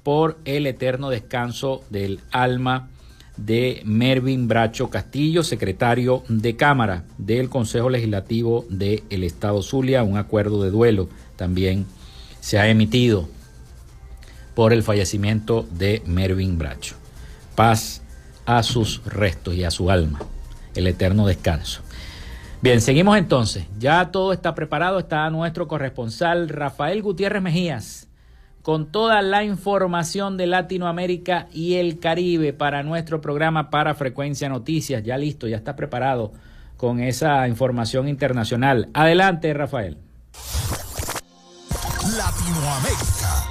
por 0.02 0.38
el 0.44 0.66
eterno 0.66 1.10
descanso 1.10 1.82
del 1.90 2.20
alma 2.30 2.88
de 3.36 3.82
Mervin 3.84 4.48
Bracho 4.48 4.90
Castillo, 4.90 5.44
secretario 5.44 6.24
de 6.28 6.56
Cámara 6.56 7.04
del 7.18 7.48
Consejo 7.48 7.88
Legislativo 7.88 8.66
del 8.68 9.22
Estado 9.22 9.62
Zulia. 9.62 10.02
Un 10.02 10.18
acuerdo 10.18 10.62
de 10.62 10.70
duelo 10.70 11.08
también 11.36 11.86
se 12.40 12.58
ha 12.58 12.68
emitido 12.68 13.28
por 14.54 14.72
el 14.72 14.82
fallecimiento 14.82 15.66
de 15.70 16.02
Mervin 16.04 16.58
Bracho. 16.58 16.96
Paz 17.54 18.02
a 18.44 18.62
sus 18.62 19.04
restos 19.04 19.54
y 19.54 19.64
a 19.64 19.70
su 19.70 19.90
alma, 19.90 20.20
el 20.74 20.86
eterno 20.86 21.26
descanso. 21.26 21.82
Bien, 22.60 22.80
seguimos 22.80 23.16
entonces. 23.16 23.66
Ya 23.78 24.10
todo 24.10 24.32
está 24.32 24.54
preparado, 24.54 24.98
está 24.98 25.28
nuestro 25.30 25.68
corresponsal 25.68 26.48
Rafael 26.48 27.02
Gutiérrez 27.02 27.42
Mejías 27.42 28.08
con 28.68 28.92
toda 28.92 29.22
la 29.22 29.44
información 29.44 30.36
de 30.36 30.46
Latinoamérica 30.46 31.48
y 31.52 31.76
el 31.76 32.00
Caribe 32.00 32.52
para 32.52 32.82
nuestro 32.82 33.20
programa 33.22 33.70
para 33.70 33.94
Frecuencia 33.94 34.50
Noticias. 34.50 35.02
Ya 35.04 35.16
listo, 35.16 35.48
ya 35.48 35.56
está 35.56 35.74
preparado 35.74 36.32
con 36.76 37.00
esa 37.00 37.48
información 37.48 38.08
internacional. 38.08 38.90
Adelante, 38.92 39.54
Rafael. 39.54 39.96
Latinoamérica. 42.14 43.47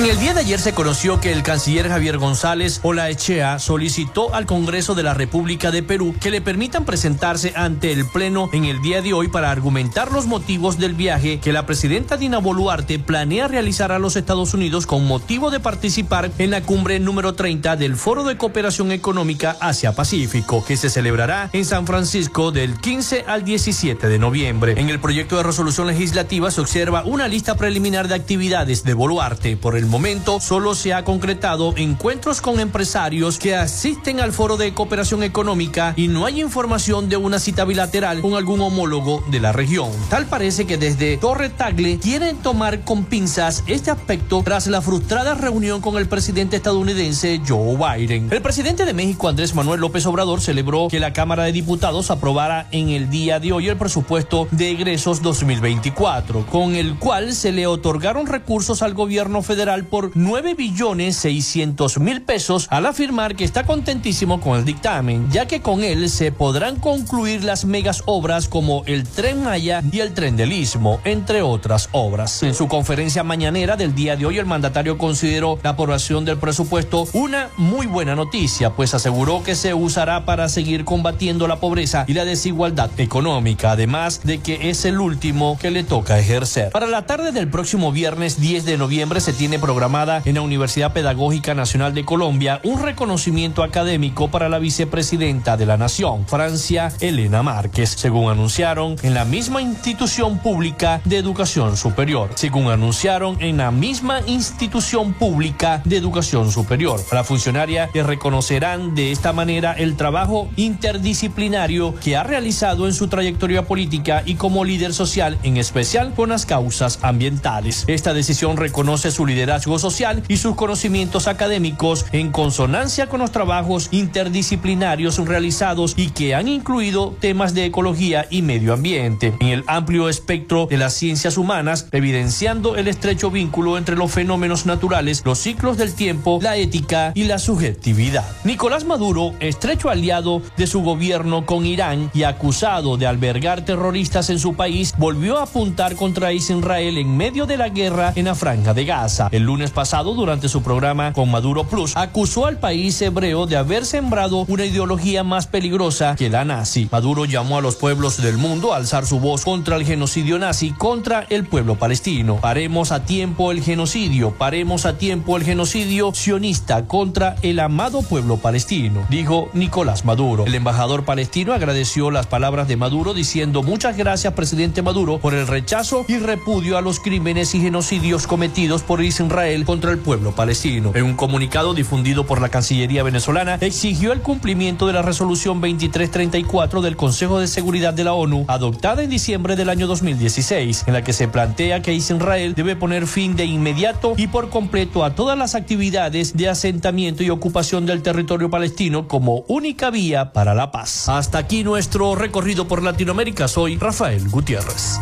En 0.00 0.06
el 0.06 0.18
día 0.18 0.32
de 0.32 0.40
ayer 0.40 0.58
se 0.58 0.72
conoció 0.72 1.20
que 1.20 1.30
el 1.30 1.42
canciller 1.42 1.90
Javier 1.90 2.16
González 2.16 2.80
Olaechea 2.82 3.58
solicitó 3.58 4.34
al 4.34 4.46
Congreso 4.46 4.94
de 4.94 5.02
la 5.02 5.12
República 5.12 5.70
de 5.70 5.82
Perú 5.82 6.14
que 6.18 6.30
le 6.30 6.40
permitan 6.40 6.86
presentarse 6.86 7.52
ante 7.54 7.92
el 7.92 8.06
Pleno 8.06 8.48
en 8.54 8.64
el 8.64 8.80
día 8.80 9.02
de 9.02 9.12
hoy 9.12 9.28
para 9.28 9.50
argumentar 9.50 10.10
los 10.10 10.24
motivos 10.24 10.78
del 10.78 10.94
viaje 10.94 11.38
que 11.38 11.52
la 11.52 11.66
presidenta 11.66 12.16
Dina 12.16 12.38
Boluarte 12.38 12.98
planea 12.98 13.46
realizar 13.46 13.92
a 13.92 13.98
los 13.98 14.16
Estados 14.16 14.54
Unidos 14.54 14.86
con 14.86 15.06
motivo 15.06 15.50
de 15.50 15.60
participar 15.60 16.30
en 16.38 16.50
la 16.50 16.62
cumbre 16.62 16.98
número 16.98 17.34
30 17.34 17.76
del 17.76 17.94
Foro 17.94 18.24
de 18.24 18.38
Cooperación 18.38 18.92
Económica 18.92 19.58
Asia-Pacífico, 19.60 20.64
que 20.64 20.78
se 20.78 20.88
celebrará 20.88 21.50
en 21.52 21.66
San 21.66 21.86
Francisco 21.86 22.52
del 22.52 22.80
15 22.80 23.26
al 23.28 23.44
17 23.44 24.08
de 24.08 24.18
noviembre. 24.18 24.80
En 24.80 24.88
el 24.88 24.98
proyecto 24.98 25.36
de 25.36 25.42
resolución 25.42 25.88
legislativa 25.88 26.50
se 26.50 26.62
observa 26.62 27.04
una 27.04 27.28
lista 27.28 27.54
preliminar 27.56 28.08
de 28.08 28.14
actividades 28.14 28.82
de 28.82 28.94
Boluarte 28.94 29.58
por 29.58 29.76
el 29.76 29.89
momento 29.90 30.38
solo 30.40 30.74
se 30.76 30.94
ha 30.94 31.04
concretado 31.04 31.74
encuentros 31.76 32.40
con 32.40 32.60
empresarios 32.60 33.38
que 33.38 33.56
asisten 33.56 34.20
al 34.20 34.32
foro 34.32 34.56
de 34.56 34.72
cooperación 34.72 35.24
económica 35.24 35.94
y 35.96 36.06
no 36.06 36.26
hay 36.26 36.40
información 36.40 37.08
de 37.08 37.16
una 37.16 37.40
cita 37.40 37.64
bilateral 37.64 38.20
con 38.20 38.34
algún 38.34 38.60
homólogo 38.60 39.24
de 39.30 39.40
la 39.40 39.50
región. 39.50 39.90
Tal 40.08 40.26
parece 40.26 40.64
que 40.64 40.78
desde 40.78 41.16
Torre 41.16 41.50
Tagle 41.50 41.98
quieren 41.98 42.36
tomar 42.36 42.82
con 42.82 43.04
pinzas 43.04 43.64
este 43.66 43.90
aspecto 43.90 44.42
tras 44.44 44.68
la 44.68 44.80
frustrada 44.80 45.34
reunión 45.34 45.80
con 45.80 45.98
el 45.98 46.06
presidente 46.06 46.56
estadounidense 46.56 47.40
Joe 47.46 47.76
Biden. 47.76 48.28
El 48.30 48.42
presidente 48.42 48.84
de 48.84 48.94
México, 48.94 49.28
Andrés 49.28 49.54
Manuel 49.56 49.80
López 49.80 50.06
Obrador, 50.06 50.40
celebró 50.40 50.86
que 50.88 51.00
la 51.00 51.12
Cámara 51.12 51.44
de 51.44 51.52
Diputados 51.52 52.12
aprobara 52.12 52.68
en 52.70 52.90
el 52.90 53.10
día 53.10 53.40
de 53.40 53.52
hoy 53.52 53.68
el 53.68 53.76
presupuesto 53.76 54.46
de 54.52 54.70
egresos 54.70 55.20
2024, 55.20 56.46
con 56.46 56.76
el 56.76 56.94
cual 56.96 57.32
se 57.32 57.50
le 57.50 57.66
otorgaron 57.66 58.28
recursos 58.28 58.82
al 58.82 58.94
gobierno 58.94 59.42
federal 59.42 59.69
por 59.78 60.10
9 60.14 60.54
billones 60.54 61.16
600 61.16 62.00
mil 62.00 62.22
pesos 62.22 62.66
al 62.70 62.86
afirmar 62.86 63.36
que 63.36 63.44
está 63.44 63.64
contentísimo 63.64 64.40
con 64.40 64.58
el 64.58 64.64
dictamen, 64.64 65.30
ya 65.30 65.46
que 65.46 65.60
con 65.60 65.84
él 65.84 66.10
se 66.10 66.32
podrán 66.32 66.76
concluir 66.76 67.44
las 67.44 67.64
megas 67.64 68.02
obras 68.06 68.48
como 68.48 68.82
el 68.86 69.06
Tren 69.06 69.44
Maya 69.44 69.82
y 69.92 70.00
el 70.00 70.12
Tren 70.12 70.36
del 70.36 70.52
Istmo, 70.52 71.00
entre 71.04 71.42
otras 71.42 71.88
obras. 71.92 72.42
En 72.42 72.54
su 72.54 72.66
conferencia 72.66 73.22
mañanera 73.22 73.76
del 73.76 73.94
día 73.94 74.16
de 74.16 74.26
hoy, 74.26 74.38
el 74.38 74.46
mandatario 74.46 74.98
consideró 74.98 75.58
la 75.62 75.70
aprobación 75.70 76.24
del 76.24 76.38
presupuesto 76.38 77.06
una 77.12 77.50
muy 77.56 77.86
buena 77.86 78.16
noticia, 78.16 78.70
pues 78.70 78.92
aseguró 78.92 79.44
que 79.44 79.54
se 79.54 79.72
usará 79.72 80.24
para 80.24 80.48
seguir 80.48 80.84
combatiendo 80.84 81.46
la 81.46 81.60
pobreza 81.60 82.04
y 82.08 82.14
la 82.14 82.24
desigualdad 82.24 82.90
económica, 82.98 83.70
además 83.70 84.22
de 84.24 84.38
que 84.38 84.70
es 84.70 84.84
el 84.84 84.98
último 84.98 85.56
que 85.60 85.70
le 85.70 85.84
toca 85.84 86.18
ejercer. 86.18 86.70
Para 86.70 86.86
la 86.86 87.06
tarde 87.06 87.30
del 87.30 87.48
próximo 87.48 87.92
viernes 87.92 88.40
10 88.40 88.64
de 88.64 88.76
noviembre 88.76 89.20
se 89.20 89.32
tiene 89.32 89.59
programada 89.60 90.22
en 90.24 90.34
la 90.36 90.40
Universidad 90.40 90.92
Pedagógica 90.92 91.54
Nacional 91.54 91.94
de 91.94 92.04
Colombia 92.04 92.60
un 92.64 92.82
reconocimiento 92.82 93.62
académico 93.62 94.30
para 94.30 94.48
la 94.48 94.58
vicepresidenta 94.58 95.56
de 95.56 95.66
la 95.66 95.76
Nación, 95.76 96.26
Francia 96.26 96.92
Elena 97.00 97.42
Márquez, 97.42 97.90
según 97.90 98.30
anunciaron 98.30 98.96
en 99.02 99.14
la 99.14 99.24
misma 99.24 99.60
institución 99.60 100.38
pública 100.38 101.00
de 101.04 101.18
educación 101.18 101.76
superior. 101.76 102.30
Según 102.34 102.70
anunciaron 102.70 103.36
en 103.40 103.58
la 103.58 103.70
misma 103.70 104.20
institución 104.26 105.12
pública 105.12 105.82
de 105.84 105.96
educación 105.96 106.50
superior. 106.50 107.00
La 107.12 107.24
funcionaria 107.24 107.90
le 107.92 108.02
reconocerán 108.02 108.94
de 108.94 109.12
esta 109.12 109.32
manera 109.32 109.72
el 109.72 109.96
trabajo 109.96 110.48
interdisciplinario 110.56 111.94
que 111.96 112.16
ha 112.16 112.22
realizado 112.22 112.86
en 112.86 112.94
su 112.94 113.08
trayectoria 113.08 113.66
política 113.66 114.22
y 114.24 114.36
como 114.36 114.64
líder 114.64 114.94
social, 114.94 115.38
en 115.42 115.58
especial 115.58 116.14
con 116.14 116.30
las 116.30 116.46
causas 116.46 116.98
ambientales. 117.02 117.84
Esta 117.86 118.14
decisión 118.14 118.56
reconoce 118.56 119.10
su 119.10 119.26
liderazgo 119.26 119.49
liderazgo 119.50 119.80
social 119.80 120.22
y 120.28 120.36
sus 120.36 120.54
conocimientos 120.54 121.26
académicos 121.26 122.06
en 122.12 122.30
consonancia 122.30 123.08
con 123.08 123.18
los 123.18 123.32
trabajos 123.32 123.88
interdisciplinarios 123.90 125.18
realizados 125.18 125.94
y 125.96 126.10
que 126.10 126.36
han 126.36 126.46
incluido 126.46 127.16
temas 127.18 127.52
de 127.52 127.64
ecología 127.64 128.28
y 128.30 128.42
medio 128.42 128.72
ambiente 128.72 129.34
en 129.40 129.48
el 129.48 129.64
amplio 129.66 130.08
espectro 130.08 130.66
de 130.66 130.76
las 130.76 130.94
ciencias 130.94 131.36
humanas, 131.36 131.88
evidenciando 131.90 132.76
el 132.76 132.86
estrecho 132.86 133.32
vínculo 133.32 133.76
entre 133.76 133.96
los 133.96 134.12
fenómenos 134.12 134.66
naturales, 134.66 135.22
los 135.24 135.40
ciclos 135.40 135.76
del 135.76 135.94
tiempo, 135.94 136.38
la 136.40 136.56
ética 136.56 137.10
y 137.16 137.24
la 137.24 137.40
subjetividad. 137.40 138.24
Nicolás 138.44 138.84
Maduro, 138.84 139.34
estrecho 139.40 139.90
aliado 139.90 140.42
de 140.56 140.68
su 140.68 140.82
gobierno 140.82 141.44
con 141.44 141.66
Irán 141.66 142.08
y 142.14 142.22
acusado 142.22 142.96
de 142.96 143.08
albergar 143.08 143.64
terroristas 143.64 144.30
en 144.30 144.38
su 144.38 144.54
país, 144.54 144.94
volvió 144.96 145.38
a 145.38 145.42
apuntar 145.42 145.96
contra 145.96 146.32
Israel 146.32 146.98
en 146.98 147.16
medio 147.16 147.46
de 147.46 147.56
la 147.56 147.68
guerra 147.68 148.12
en 148.14 148.26
la 148.26 148.36
franja 148.36 148.74
de 148.74 148.84
Gaza. 148.84 149.28
Lunes 149.44 149.70
pasado, 149.70 150.14
durante 150.14 150.48
su 150.48 150.62
programa 150.62 151.12
con 151.12 151.30
Maduro 151.30 151.64
Plus, 151.64 151.96
acusó 151.96 152.46
al 152.46 152.58
país 152.58 153.00
hebreo 153.00 153.46
de 153.46 153.56
haber 153.56 153.86
sembrado 153.86 154.44
una 154.48 154.64
ideología 154.64 155.22
más 155.22 155.46
peligrosa 155.46 156.16
que 156.16 156.28
la 156.28 156.44
nazi. 156.44 156.88
Maduro 156.90 157.24
llamó 157.24 157.58
a 157.58 157.60
los 157.60 157.76
pueblos 157.76 158.20
del 158.20 158.38
mundo 158.38 158.72
a 158.72 158.76
alzar 158.76 159.06
su 159.06 159.20
voz 159.20 159.44
contra 159.44 159.76
el 159.76 159.84
genocidio 159.84 160.38
nazi, 160.38 160.72
contra 160.72 161.26
el 161.30 161.46
pueblo 161.46 161.76
palestino. 161.76 162.36
Paremos 162.36 162.90
a 162.90 163.04
tiempo 163.04 163.52
el 163.52 163.62
genocidio, 163.62 164.32
paremos 164.32 164.86
a 164.86 164.98
tiempo 164.98 165.36
el 165.36 165.44
genocidio 165.44 166.12
sionista 166.12 166.86
contra 166.86 167.36
el 167.42 167.60
amado 167.60 168.02
pueblo 168.02 168.38
palestino, 168.38 169.06
dijo 169.10 169.48
Nicolás 169.52 170.04
Maduro. 170.04 170.46
El 170.46 170.54
embajador 170.54 171.04
palestino 171.04 171.52
agradeció 171.52 172.10
las 172.10 172.26
palabras 172.26 172.66
de 172.66 172.76
Maduro 172.76 173.14
diciendo 173.14 173.62
muchas 173.62 173.96
gracias 173.96 174.34
presidente 174.34 174.82
Maduro 174.82 175.18
por 175.18 175.34
el 175.34 175.46
rechazo 175.46 176.04
y 176.08 176.18
repudio 176.18 176.78
a 176.78 176.80
los 176.80 176.98
crímenes 176.98 177.54
y 177.54 177.60
genocidios 177.60 178.26
cometidos 178.26 178.82
por 178.82 179.00
Israel 179.02 179.29
Israel 179.30 179.64
contra 179.64 179.92
el 179.92 179.98
pueblo 179.98 180.34
palestino. 180.34 180.90
En 180.92 181.04
un 181.04 181.14
comunicado 181.14 181.72
difundido 181.72 182.26
por 182.26 182.40
la 182.40 182.48
Cancillería 182.48 183.04
venezolana, 183.04 183.58
exigió 183.60 184.12
el 184.12 184.22
cumplimiento 184.22 184.88
de 184.88 184.92
la 184.92 185.02
resolución 185.02 185.60
2334 185.60 186.82
del 186.82 186.96
Consejo 186.96 187.38
de 187.38 187.46
Seguridad 187.46 187.94
de 187.94 188.02
la 188.02 188.12
ONU, 188.12 188.44
adoptada 188.48 189.04
en 189.04 189.10
diciembre 189.10 189.54
del 189.54 189.68
año 189.68 189.86
2016, 189.86 190.82
en 190.88 190.94
la 190.94 191.04
que 191.04 191.12
se 191.12 191.28
plantea 191.28 191.80
que 191.80 191.94
Israel 191.94 192.54
debe 192.56 192.74
poner 192.74 193.06
fin 193.06 193.36
de 193.36 193.44
inmediato 193.44 194.14
y 194.16 194.26
por 194.26 194.50
completo 194.50 195.04
a 195.04 195.14
todas 195.14 195.38
las 195.38 195.54
actividades 195.54 196.36
de 196.36 196.48
asentamiento 196.48 197.22
y 197.22 197.30
ocupación 197.30 197.86
del 197.86 198.02
territorio 198.02 198.50
palestino 198.50 199.06
como 199.06 199.44
única 199.46 199.90
vía 199.90 200.32
para 200.32 200.54
la 200.54 200.72
paz. 200.72 201.08
Hasta 201.08 201.38
aquí 201.38 201.62
nuestro 201.62 202.16
recorrido 202.16 202.66
por 202.66 202.82
Latinoamérica. 202.82 203.46
Soy 203.46 203.78
Rafael 203.78 204.28
Gutiérrez. 204.28 204.98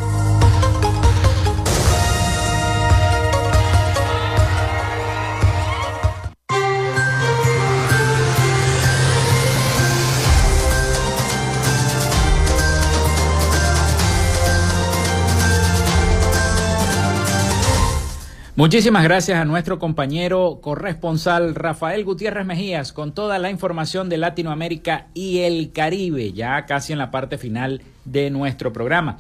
Muchísimas 18.59 19.05
gracias 19.05 19.39
a 19.39 19.45
nuestro 19.45 19.79
compañero 19.79 20.59
corresponsal 20.61 21.55
Rafael 21.55 22.05
Gutiérrez 22.05 22.45
Mejías 22.45 22.93
con 22.93 23.15
toda 23.15 23.39
la 23.39 23.51
información 23.51 24.09
de 24.09 24.19
Latinoamérica 24.19 25.07
y 25.15 25.43
el 25.43 25.71
Caribe, 25.71 26.33
ya 26.33 26.67
casi 26.67 26.93
en 26.93 26.99
la 26.99 27.13
parte 27.13 27.39
final 27.39 27.83
de 28.05 28.31
nuestro 28.31 28.73
programa. 28.73 29.19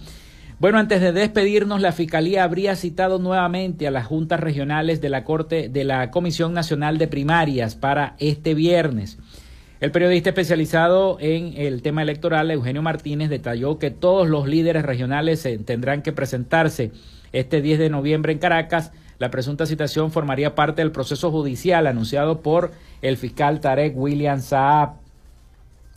Bueno, 0.59 0.79
antes 0.79 1.01
de 1.01 1.13
despedirnos, 1.13 1.81
la 1.81 1.93
Fiscalía 1.93 2.43
habría 2.43 2.75
citado 2.75 3.21
nuevamente 3.21 3.87
a 3.87 3.93
las 3.93 4.09
juntas 4.09 4.41
regionales 4.41 5.01
de 5.01 5.09
la 5.09 5.23
Corte 5.23 5.69
de 5.69 5.85
la 5.85 6.11
Comisión 6.11 6.53
Nacional 6.53 6.99
de 6.99 7.07
Primarias 7.07 7.77
para 7.77 8.17
este 8.19 8.55
viernes. 8.55 9.19
El 9.79 9.93
periodista 9.93 10.31
especializado 10.31 11.17
en 11.21 11.53
el 11.57 11.83
tema 11.83 12.03
electoral, 12.03 12.51
Eugenio 12.51 12.83
Martínez, 12.83 13.31
detalló 13.31 13.79
que 13.79 13.93
todos 13.93 14.29
los 14.29 14.49
líderes 14.49 14.83
regionales 14.83 15.49
tendrán 15.65 16.03
que 16.03 16.13
presentarse 16.13 16.91
este 17.31 17.63
10 17.63 17.79
de 17.79 17.91
noviembre 17.91 18.33
en 18.33 18.41
Caracas 18.41 18.91
la 19.19 19.31
presunta 19.31 19.67
citación 19.67 20.13
formaría 20.13 20.55
parte 20.55 20.83
del 20.83 20.93
proceso 20.93 21.31
judicial 21.31 21.87
anunciado 21.87 22.41
por 22.41 22.73
el 23.03 23.17
fiscal 23.17 23.61
Tarek 23.61 23.97
William 23.97 24.41
Saab. 24.41 24.95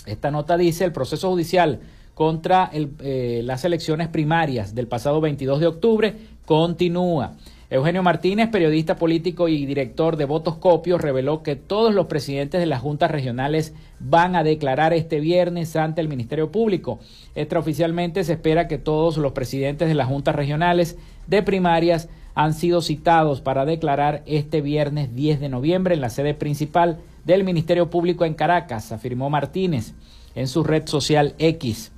Esta 0.05 0.31
nota 0.31 0.57
dice 0.57 0.85
el 0.85 0.91
proceso 0.91 1.29
judicial 1.29 1.79
contra 2.15 2.69
eh, 2.73 3.41
las 3.43 3.63
elecciones 3.63 4.07
primarias 4.07 4.73
del 4.73 4.87
pasado 4.87 5.21
22 5.21 5.59
de 5.59 5.67
octubre 5.67 6.15
continúa. 6.45 7.33
Eugenio 7.69 8.03
Martínez, 8.03 8.49
periodista 8.49 8.97
político 8.97 9.47
y 9.47 9.65
director 9.65 10.17
de 10.17 10.25
Votos 10.25 10.57
Copios, 10.57 10.99
reveló 10.99 11.41
que 11.41 11.55
todos 11.55 11.93
los 11.93 12.07
presidentes 12.07 12.59
de 12.59 12.65
las 12.65 12.81
juntas 12.81 13.09
regionales 13.09 13.73
van 13.99 14.35
a 14.35 14.43
declarar 14.43 14.91
este 14.91 15.21
viernes 15.21 15.77
ante 15.77 16.01
el 16.01 16.09
Ministerio 16.09 16.51
Público. 16.51 16.99
Extraoficialmente 17.33 18.25
se 18.25 18.33
espera 18.33 18.67
que 18.67 18.77
todos 18.77 19.15
los 19.15 19.31
presidentes 19.31 19.87
de 19.87 19.95
las 19.95 20.07
juntas 20.07 20.35
regionales 20.35 20.97
de 21.27 21.43
primarias 21.43 22.09
han 22.35 22.53
sido 22.53 22.81
citados 22.81 23.41
para 23.41 23.65
declarar 23.65 24.23
este 24.25 24.61
viernes 24.61 25.15
10 25.15 25.39
de 25.39 25.49
noviembre 25.49 25.95
en 25.95 26.01
la 26.01 26.09
sede 26.09 26.33
principal 26.33 26.99
del 27.25 27.43
Ministerio 27.43 27.89
Público 27.89 28.25
en 28.25 28.33
Caracas, 28.33 28.91
afirmó 28.91 29.29
Martínez 29.29 29.93
en 30.35 30.47
su 30.47 30.63
red 30.63 30.87
social 30.87 31.35
X. 31.37 31.91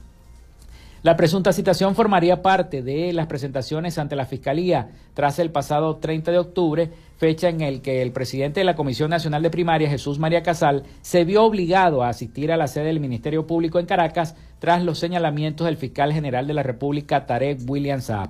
La 1.03 1.17
presunta 1.17 1.51
citación 1.51 1.95
formaría 1.95 2.41
parte 2.41 2.81
de 2.81 3.11
las 3.11 3.27
presentaciones 3.27 3.97
ante 3.97 4.15
la 4.15 4.25
Fiscalía 4.25 4.91
tras 5.13 5.37
el 5.37 5.51
pasado 5.51 5.97
30 5.97 6.31
de 6.31 6.37
octubre, 6.37 6.91
fecha 7.17 7.49
en 7.49 7.59
el 7.59 7.81
que 7.81 8.01
el 8.01 8.13
presidente 8.13 8.61
de 8.61 8.63
la 8.63 8.77
Comisión 8.77 9.09
Nacional 9.09 9.43
de 9.43 9.49
Primaria, 9.49 9.89
Jesús 9.89 10.17
María 10.17 10.43
Casal, 10.43 10.83
se 11.01 11.25
vio 11.25 11.43
obligado 11.43 12.03
a 12.03 12.09
asistir 12.09 12.53
a 12.53 12.57
la 12.57 12.67
sede 12.67 12.85
del 12.85 13.01
Ministerio 13.01 13.45
Público 13.45 13.79
en 13.79 13.85
Caracas 13.85 14.35
tras 14.59 14.81
los 14.81 14.97
señalamientos 14.97 15.65
del 15.65 15.75
fiscal 15.75 16.13
general 16.13 16.47
de 16.47 16.53
la 16.53 16.63
República, 16.63 17.25
Tarek 17.25 17.59
William 17.67 17.99
Saab. 17.99 18.29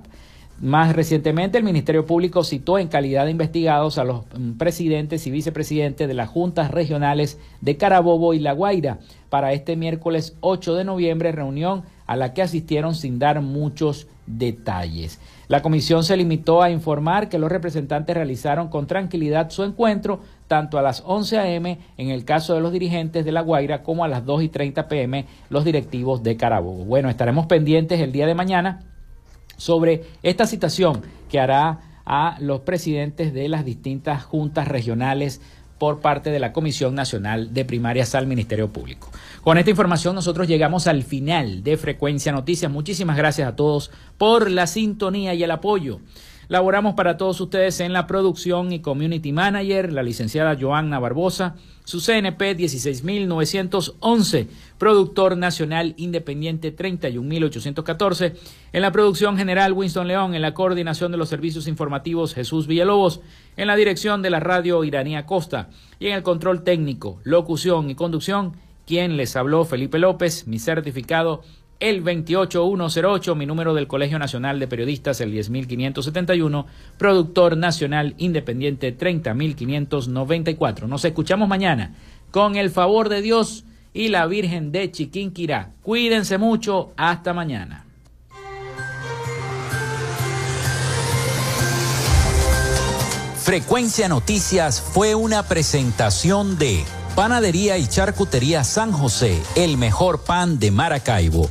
Más 0.60 0.94
recientemente, 0.94 1.58
el 1.58 1.64
Ministerio 1.64 2.06
Público 2.06 2.44
citó 2.44 2.78
en 2.78 2.88
calidad 2.88 3.24
de 3.24 3.32
investigados 3.32 3.98
a 3.98 4.04
los 4.04 4.22
mm, 4.38 4.52
presidentes 4.52 5.26
y 5.26 5.30
vicepresidentes 5.30 6.06
de 6.06 6.14
las 6.14 6.28
juntas 6.28 6.70
regionales 6.70 7.38
de 7.60 7.76
Carabobo 7.76 8.34
y 8.34 8.38
La 8.38 8.52
Guaira 8.52 8.98
para 9.30 9.52
este 9.52 9.74
miércoles 9.74 10.36
8 10.40 10.76
de 10.76 10.84
noviembre, 10.84 11.32
reunión 11.32 11.82
a 12.06 12.16
la 12.16 12.34
que 12.34 12.42
asistieron 12.42 12.94
sin 12.94 13.18
dar 13.18 13.40
muchos 13.40 14.06
detalles. 14.26 15.20
La 15.48 15.60
comisión 15.60 16.04
se 16.04 16.16
limitó 16.16 16.62
a 16.62 16.70
informar 16.70 17.28
que 17.28 17.38
los 17.38 17.50
representantes 17.50 18.14
realizaron 18.14 18.68
con 18.68 18.86
tranquilidad 18.86 19.50
su 19.50 19.64
encuentro 19.64 20.20
tanto 20.46 20.78
a 20.78 20.82
las 20.82 21.02
11 21.04 21.38
a.m. 21.38 21.78
en 21.98 22.10
el 22.10 22.24
caso 22.24 22.54
de 22.54 22.60
los 22.60 22.72
dirigentes 22.72 23.24
de 23.24 23.32
La 23.32 23.40
Guaira 23.40 23.82
como 23.82 24.04
a 24.04 24.08
las 24.08 24.24
2 24.24 24.44
y 24.44 24.48
30 24.48 24.88
p.m. 24.88 25.26
los 25.50 25.64
directivos 25.64 26.22
de 26.22 26.36
Carabobo. 26.36 26.84
Bueno, 26.84 27.10
estaremos 27.10 27.46
pendientes 27.46 28.00
el 28.00 28.12
día 28.12 28.26
de 28.26 28.34
mañana 28.34 28.84
sobre 29.56 30.04
esta 30.22 30.46
citación 30.46 31.02
que 31.30 31.40
hará 31.40 31.80
a 32.06 32.36
los 32.40 32.60
presidentes 32.60 33.32
de 33.32 33.48
las 33.48 33.64
distintas 33.64 34.24
juntas 34.24 34.68
regionales 34.68 35.40
por 35.78 36.00
parte 36.00 36.30
de 36.30 36.38
la 36.38 36.52
Comisión 36.52 36.94
Nacional 36.94 37.52
de 37.52 37.64
Primarias 37.64 38.14
al 38.14 38.26
Ministerio 38.26 38.72
Público. 38.72 39.10
Con 39.42 39.58
esta 39.58 39.70
información 39.70 40.14
nosotros 40.14 40.48
llegamos 40.48 40.86
al 40.86 41.02
final 41.02 41.62
de 41.62 41.76
Frecuencia 41.76 42.32
Noticias. 42.32 42.70
Muchísimas 42.70 43.16
gracias 43.16 43.48
a 43.48 43.56
todos 43.56 43.90
por 44.16 44.50
la 44.50 44.66
sintonía 44.66 45.34
y 45.34 45.42
el 45.42 45.50
apoyo. 45.50 46.00
Laboramos 46.48 46.94
para 46.94 47.16
todos 47.16 47.40
ustedes 47.40 47.80
en 47.80 47.92
la 47.92 48.06
producción 48.06 48.72
y 48.72 48.80
community 48.80 49.32
manager, 49.32 49.92
la 49.92 50.02
licenciada 50.02 50.56
Joanna 50.60 50.98
Barbosa, 50.98 51.56
su 51.84 52.00
CNP 52.00 52.54
16911, 52.54 54.48
productor 54.78 55.36
nacional 55.36 55.94
independiente 55.96 56.70
31814, 56.70 58.34
en 58.72 58.82
la 58.82 58.92
producción 58.92 59.36
general 59.36 59.72
Winston 59.72 60.08
León, 60.08 60.34
en 60.34 60.42
la 60.42 60.54
coordinación 60.54 61.12
de 61.12 61.18
los 61.18 61.28
servicios 61.28 61.66
informativos 61.66 62.34
Jesús 62.34 62.66
Villalobos, 62.66 63.20
en 63.56 63.66
la 63.66 63.76
dirección 63.76 64.22
de 64.22 64.30
la 64.30 64.40
radio 64.40 64.84
Iranía 64.84 65.26
Costa 65.26 65.68
y 65.98 66.08
en 66.08 66.14
el 66.14 66.22
control 66.22 66.62
técnico, 66.62 67.20
locución 67.24 67.90
y 67.90 67.94
conducción, 67.94 68.54
quien 68.86 69.16
les 69.16 69.34
habló 69.36 69.64
Felipe 69.64 69.98
López, 69.98 70.46
mi 70.46 70.58
certificado 70.58 71.42
el 71.84 72.02
28108, 72.02 73.34
mi 73.34 73.44
número 73.44 73.74
del 73.74 73.86
Colegio 73.86 74.18
Nacional 74.18 74.58
de 74.58 74.66
Periodistas, 74.66 75.20
el 75.20 75.32
10571, 75.32 76.66
productor 76.96 77.58
nacional 77.58 78.14
independiente 78.16 78.90
30594. 78.92 80.88
Nos 80.88 81.04
escuchamos 81.04 81.46
mañana 81.46 81.94
con 82.30 82.56
el 82.56 82.70
favor 82.70 83.10
de 83.10 83.20
Dios 83.20 83.66
y 83.92 84.08
la 84.08 84.26
Virgen 84.26 84.72
de 84.72 84.90
Chiquinquirá. 84.90 85.72
Cuídense 85.82 86.38
mucho, 86.38 86.94
hasta 86.96 87.34
mañana. 87.34 87.84
Frecuencia 93.36 94.08
Noticias 94.08 94.80
fue 94.80 95.14
una 95.14 95.42
presentación 95.42 96.56
de 96.56 96.82
Panadería 97.14 97.76
y 97.76 97.86
Charcutería 97.86 98.64
San 98.64 98.90
José, 98.90 99.38
el 99.54 99.76
mejor 99.76 100.24
pan 100.24 100.58
de 100.58 100.70
Maracaibo 100.70 101.50